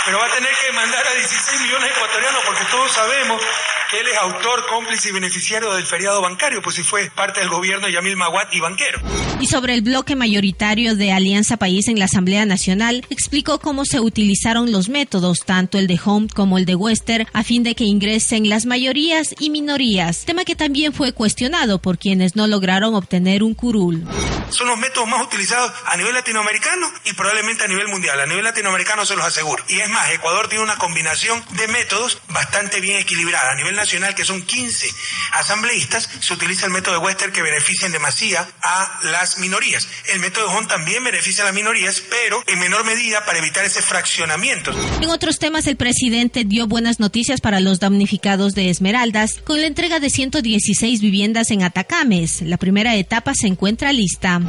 [0.06, 3.42] Pero va a tener que demandar a 16 millones de ecuatorianos porque todos sabemos
[3.90, 7.48] que él es autor, cómplice y beneficiario del feriado bancario, pues si fue parte del
[7.48, 9.00] gobierno de Yamil Maguat y banquero.
[9.40, 14.00] Y sobre el bloque mayoritario de Alianza País en la Asamblea Nacional, explicó cómo se
[14.00, 17.84] utilizaron los métodos, tanto el de Home como el de Wester, a fin de que
[17.84, 23.42] ingresen las mayorías y minorías, tema que también fue cuestionado por quienes no lograron obtener
[23.42, 24.06] un curul.
[24.50, 28.20] Son los métodos más utilizados a nivel latinoamericano y probablemente a nivel mundial.
[28.20, 29.62] A nivel latinoamericano se los aseguro.
[29.68, 33.52] Y es más, Ecuador tiene una combinación de métodos bastante bien equilibrada.
[33.52, 34.90] A nivel nacional, que son 15
[35.32, 39.88] asambleístas, se utiliza el método de Wester que beneficia en demasía a las minorías.
[40.12, 43.64] El método de Hon también beneficia a las minorías, pero en menor medida para evitar
[43.64, 44.72] ese fraccionamiento.
[45.00, 49.66] En otros temas, el presidente dio buenas noticias para los damnificados de Esmeraldas con la
[49.66, 52.42] entrega de 116 viviendas en Atacames.
[52.42, 54.40] La primera etapa se encuentra lista.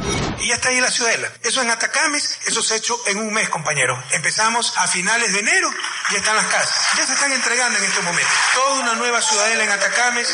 [0.42, 1.32] Y ya está ahí la ciudadela.
[1.42, 3.98] Eso en Atacames, eso se ha hecho en un mes, compañero.
[4.12, 5.70] Empezamos a finales de enero,
[6.10, 6.74] ya están las casas.
[6.96, 8.30] Ya se están entregando en este momento.
[8.54, 10.28] Toda una nueva ciudadela en Atacames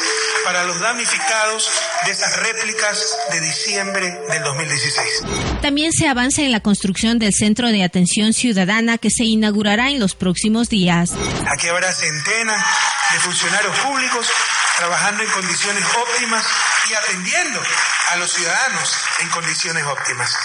[0.45, 1.71] para los damnificados
[2.05, 5.23] de esas réplicas de diciembre del 2016.
[5.63, 10.01] También se avanza en la construcción del Centro de Atención Ciudadana que se inaugurará en
[10.01, 11.11] los próximos días.
[11.51, 12.65] Aquí habrá centenas
[13.13, 14.29] de funcionarios públicos
[14.77, 16.45] trabajando en condiciones óptimas
[16.91, 17.63] y atendiendo
[18.11, 20.37] a los ciudadanos en condiciones óptimas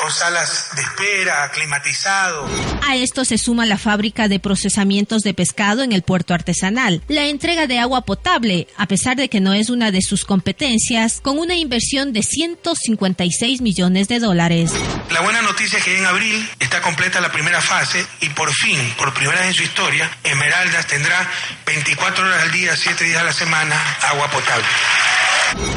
[0.00, 2.48] con salas de espera, climatizado.
[2.86, 7.24] A esto se suma la fábrica de procesamientos de pescado en el puerto artesanal, la
[7.24, 11.38] entrega de agua potable, a pesar de que no es una de sus competencias, con
[11.38, 14.72] una inversión de 156 millones de dólares.
[15.10, 18.78] La buena noticia es que en abril está completa la primera fase y por fin,
[18.96, 21.30] por primera vez en su historia, Esmeraldas tendrá
[21.66, 24.64] 24 horas al día, 7 días a la semana, agua potable.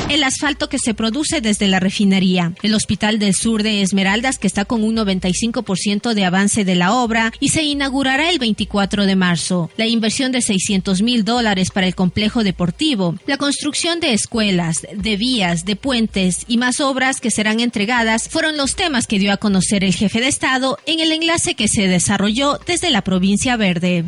[0.10, 4.48] El asfalto que se produce desde la refinería, el Hospital del Sur de Esmeraldas que
[4.48, 9.16] está con un 95% de avance de la obra y se inaugurará el 24 de
[9.16, 9.70] marzo.
[9.78, 15.18] La inversión de 600 mil dólares para el complejo deportivo, la construcción de escuelas, de
[15.18, 19.38] vías, de puentes y más obras que serán entregadas fueron los temas que dio a
[19.38, 24.06] conocer el jefe de Estado en el enlace que se desarrolló desde la provincia verde.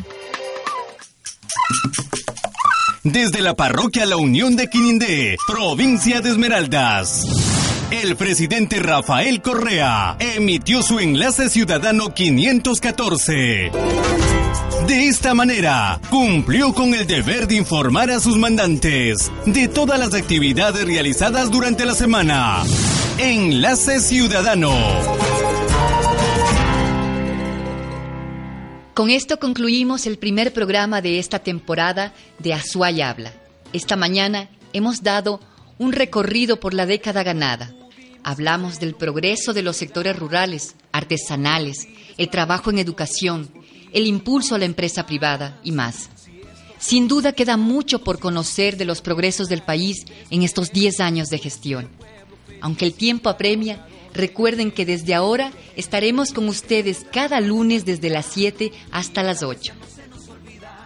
[3.06, 7.28] Desde la parroquia La Unión de Quinindé, provincia de Esmeraldas.
[7.91, 13.72] El presidente Rafael Correa emitió su enlace ciudadano 514.
[14.88, 20.16] De esta manera, cumplió con el deber de informar a sus mandantes de todas las
[20.16, 22.64] actividades realizadas durante la semana.
[23.20, 24.74] Enlace Ciudadano.
[28.96, 33.34] Con esto concluimos el primer programa de esta temporada de Azuay Habla.
[33.74, 35.41] Esta mañana hemos dado
[35.78, 37.76] un recorrido por la década ganada.
[38.24, 43.52] Hablamos del progreso de los sectores rurales, artesanales, el trabajo en educación,
[43.91, 46.10] el impulso a la empresa privada y más.
[46.80, 51.28] Sin duda queda mucho por conocer de los progresos del país en estos 10 años
[51.28, 51.89] de gestión.
[52.62, 53.86] Aunque el tiempo apremia,
[54.16, 59.74] Recuerden que desde ahora estaremos con ustedes cada lunes desde las 7 hasta las 8.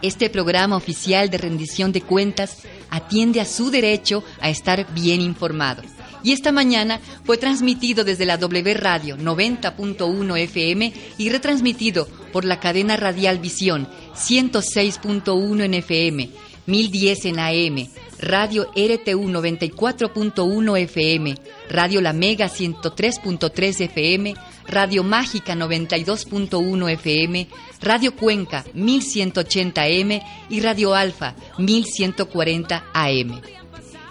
[0.02, 5.82] Este programa oficial de rendición de cuentas atiende a su derecho a estar bien informado.
[6.22, 12.60] Y esta mañana fue transmitido desde la W Radio 90.1 FM y retransmitido por la
[12.60, 16.30] cadena radial Visión 106.1 en FM,
[16.70, 17.88] 1010 en AM,
[18.20, 21.34] Radio RTU 94.1 FM,
[21.68, 24.34] Radio La Mega 103.3 FM,
[24.68, 27.48] Radio Mágica 92.1 FM,
[27.80, 33.40] Radio Cuenca 1180M y Radio Alfa 1140 AM.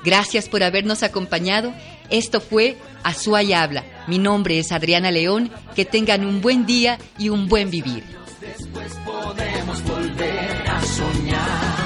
[0.03, 1.74] Gracias por habernos acompañado.
[2.10, 3.86] Esto fue Azuay Habla.
[4.07, 5.49] Mi nombre es Adriana León.
[5.76, 8.03] Que tengan un buen día y un buen vivir.
[8.41, 11.78] Después podemos volver a soñar.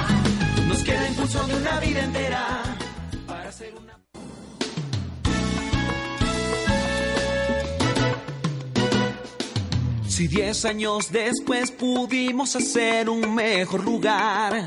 [0.84, 2.62] Nos queda impulso de una vida entera
[3.26, 3.98] para ser una.
[10.06, 14.62] Si diez años después pudimos hacer un mejor lugar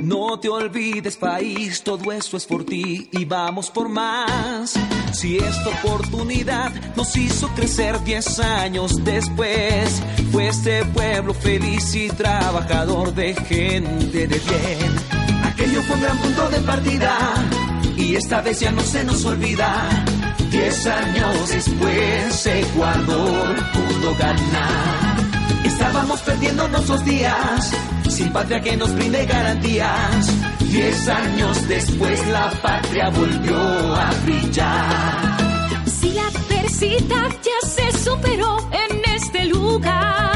[0.00, 4.74] No te olvides, país, todo eso es por ti y vamos por más.
[5.12, 10.00] Si esta oportunidad nos hizo crecer 10 años después,
[10.30, 15.15] fue este pueblo feliz y trabajador de gente de bien.
[15.56, 17.16] Aquello fue un gran punto de partida
[17.96, 19.88] y esta vez ya no se nos olvida.
[20.50, 25.16] Diez años después, Ecuador pudo ganar.
[25.64, 27.72] Estábamos perdiendo nuestros días,
[28.06, 30.30] sin patria que nos brinde garantías.
[30.60, 33.56] Diez años después, la patria volvió
[33.96, 35.36] a brillar.
[35.86, 38.58] Si la adversidad ya se superó
[38.90, 40.35] en este lugar,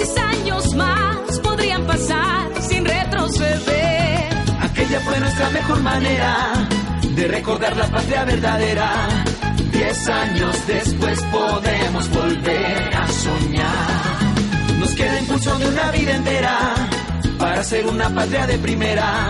[0.00, 4.30] 10 años más podrían pasar sin retroceder.
[4.62, 6.52] Aquella fue nuestra mejor manera
[7.02, 8.92] de recordar la patria verdadera.
[9.70, 14.78] 10 años después podemos volver a soñar.
[14.78, 16.58] Nos queda impulso de una vida entera
[17.38, 19.28] para ser una patria de primera.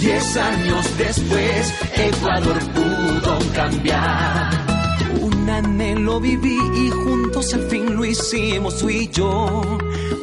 [0.00, 4.79] 10 años después, Ecuador pudo cambiar.
[5.50, 9.60] Un anhelo viví y juntos al fin lo hicimos tú y yo.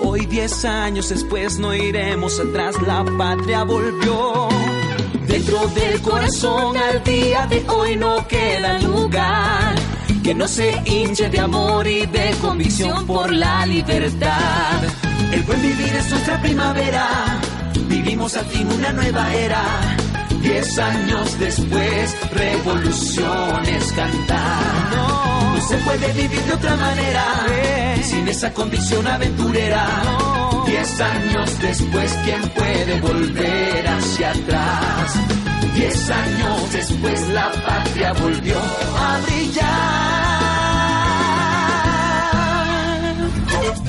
[0.02, 4.48] Hoy diez años después no iremos atrás, la patria volvió.
[5.28, 9.76] Dentro del corazón al día de hoy no queda lugar
[10.24, 14.82] que no se hinche de amor y de convicción por la libertad.
[15.34, 17.38] El buen vivir es nuestra primavera,
[17.90, 19.97] vivimos al fin una nueva era.
[20.42, 24.96] Diez años después, revoluciones cantar.
[24.96, 27.24] No, no se puede vivir de otra manera,
[28.04, 29.88] sin esa convicción aventurera.
[30.66, 35.14] Diez años después, ¿quién puede volver hacia atrás?
[35.76, 40.38] Diez años después, la patria volvió a brillar.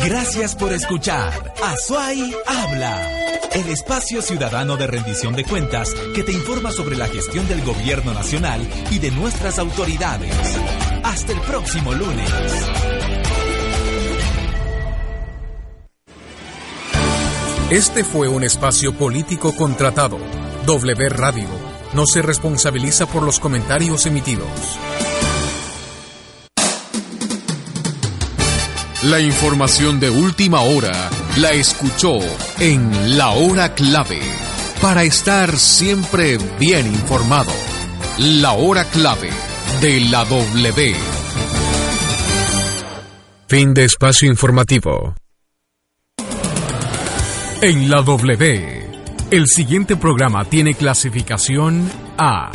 [0.05, 1.55] Gracias por escuchar.
[1.63, 3.28] Azuay habla.
[3.59, 8.15] El espacio ciudadano de rendición de cuentas que te informa sobre la gestión del gobierno
[8.15, 10.33] nacional y de nuestras autoridades.
[11.03, 12.31] Hasta el próximo lunes.
[17.69, 20.19] Este fue un espacio político contratado.
[20.65, 21.49] W Radio
[21.95, 24.79] no se responsabiliza por los comentarios emitidos.
[29.03, 32.19] La información de última hora la escuchó
[32.59, 34.21] en La Hora Clave.
[34.83, 37.53] Para estar siempre bien informado.
[38.19, 39.31] La Hora Clave
[39.81, 40.95] de la W.
[43.47, 45.15] Fin de espacio informativo.
[47.63, 48.91] En la W.
[49.31, 52.51] El siguiente programa tiene clasificación A.